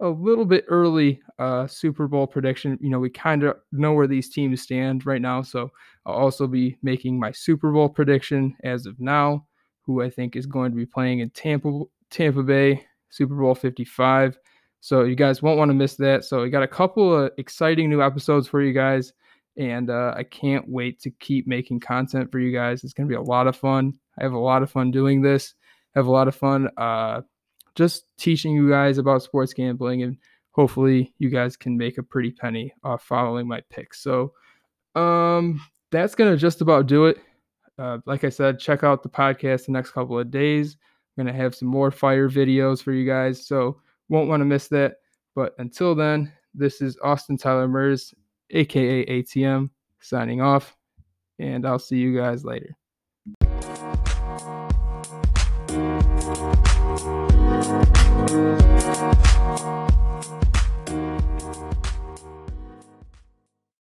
a 0.00 0.08
little 0.08 0.44
bit 0.44 0.64
early 0.68 1.20
uh, 1.38 1.66
Super 1.66 2.08
Bowl 2.08 2.26
prediction. 2.26 2.78
You 2.80 2.90
know, 2.90 2.98
we 2.98 3.10
kind 3.10 3.44
of 3.44 3.56
know 3.72 3.92
where 3.92 4.06
these 4.06 4.28
teams 4.28 4.62
stand 4.62 5.06
right 5.06 5.22
now. 5.22 5.42
So 5.42 5.70
I'll 6.06 6.14
also 6.14 6.46
be 6.46 6.76
making 6.82 7.18
my 7.18 7.32
Super 7.32 7.72
Bowl 7.72 7.88
prediction 7.88 8.56
as 8.64 8.86
of 8.86 8.98
now 9.00 9.46
who 9.82 10.02
I 10.02 10.10
think 10.10 10.36
is 10.36 10.46
going 10.46 10.72
to 10.72 10.76
be 10.76 10.86
playing 10.86 11.20
in 11.20 11.30
Tampa 11.30 11.82
Tampa 12.10 12.42
Bay 12.42 12.84
Super 13.10 13.36
Bowl 13.36 13.54
55. 13.54 14.38
So 14.80 15.04
you 15.04 15.14
guys 15.14 15.42
won't 15.42 15.58
want 15.58 15.70
to 15.70 15.74
miss 15.74 15.96
that. 15.96 16.24
So 16.24 16.42
we 16.42 16.50
got 16.50 16.62
a 16.62 16.68
couple 16.68 17.14
of 17.14 17.32
exciting 17.38 17.88
new 17.88 18.02
episodes 18.02 18.48
for 18.48 18.60
you 18.60 18.72
guys, 18.72 19.12
and 19.56 19.88
uh, 19.88 20.12
I 20.16 20.24
can't 20.24 20.68
wait 20.68 21.00
to 21.00 21.10
keep 21.10 21.46
making 21.46 21.80
content 21.80 22.30
for 22.30 22.38
you 22.38 22.52
guys. 22.52 22.84
It's 22.84 22.92
going 22.92 23.08
to 23.08 23.12
be 23.12 23.16
a 23.16 23.22
lot 23.22 23.46
of 23.46 23.56
fun. 23.56 23.94
I 24.18 24.24
have 24.24 24.32
a 24.32 24.38
lot 24.38 24.62
of 24.62 24.70
fun 24.70 24.90
doing 24.90 25.22
this. 25.22 25.54
I 25.94 26.00
have 26.00 26.06
a 26.06 26.10
lot 26.10 26.28
of 26.28 26.34
fun 26.34 26.68
uh, 26.76 27.22
just 27.74 28.04
teaching 28.18 28.54
you 28.54 28.68
guys 28.68 28.98
about 28.98 29.22
sports 29.22 29.52
gambling, 29.52 30.02
and 30.02 30.16
hopefully 30.52 31.12
you 31.18 31.28
guys 31.30 31.56
can 31.56 31.76
make 31.76 31.98
a 31.98 32.02
pretty 32.02 32.30
penny 32.30 32.72
off 32.82 33.02
following 33.02 33.48
my 33.48 33.60
picks. 33.70 34.00
So 34.00 34.32
um, 34.94 35.60
that's 35.90 36.14
going 36.14 36.30
to 36.30 36.36
just 36.36 36.60
about 36.60 36.86
do 36.86 37.06
it 37.06 37.18
uh, 37.78 37.98
like 38.06 38.24
I 38.24 38.28
said, 38.28 38.58
check 38.58 38.84
out 38.84 39.02
the 39.02 39.08
podcast 39.08 39.66
the 39.66 39.72
next 39.72 39.90
couple 39.90 40.18
of 40.18 40.30
days. 40.30 40.76
I'm 41.16 41.24
going 41.24 41.34
to 41.34 41.42
have 41.42 41.54
some 41.54 41.68
more 41.68 41.90
fire 41.90 42.28
videos 42.28 42.82
for 42.82 42.92
you 42.92 43.06
guys, 43.06 43.46
so 43.46 43.80
won't 44.08 44.28
want 44.28 44.40
to 44.40 44.46
miss 44.46 44.68
that. 44.68 44.96
But 45.34 45.54
until 45.58 45.94
then, 45.94 46.32
this 46.54 46.80
is 46.80 46.98
Austin 47.02 47.36
Tyler 47.36 47.68
Mers, 47.68 48.14
aka 48.50 49.04
ATM, 49.06 49.70
signing 50.00 50.40
off, 50.40 50.76
and 51.38 51.66
I'll 51.66 51.78
see 51.78 51.96
you 51.96 52.16
guys 52.16 52.44
later. 52.44 52.76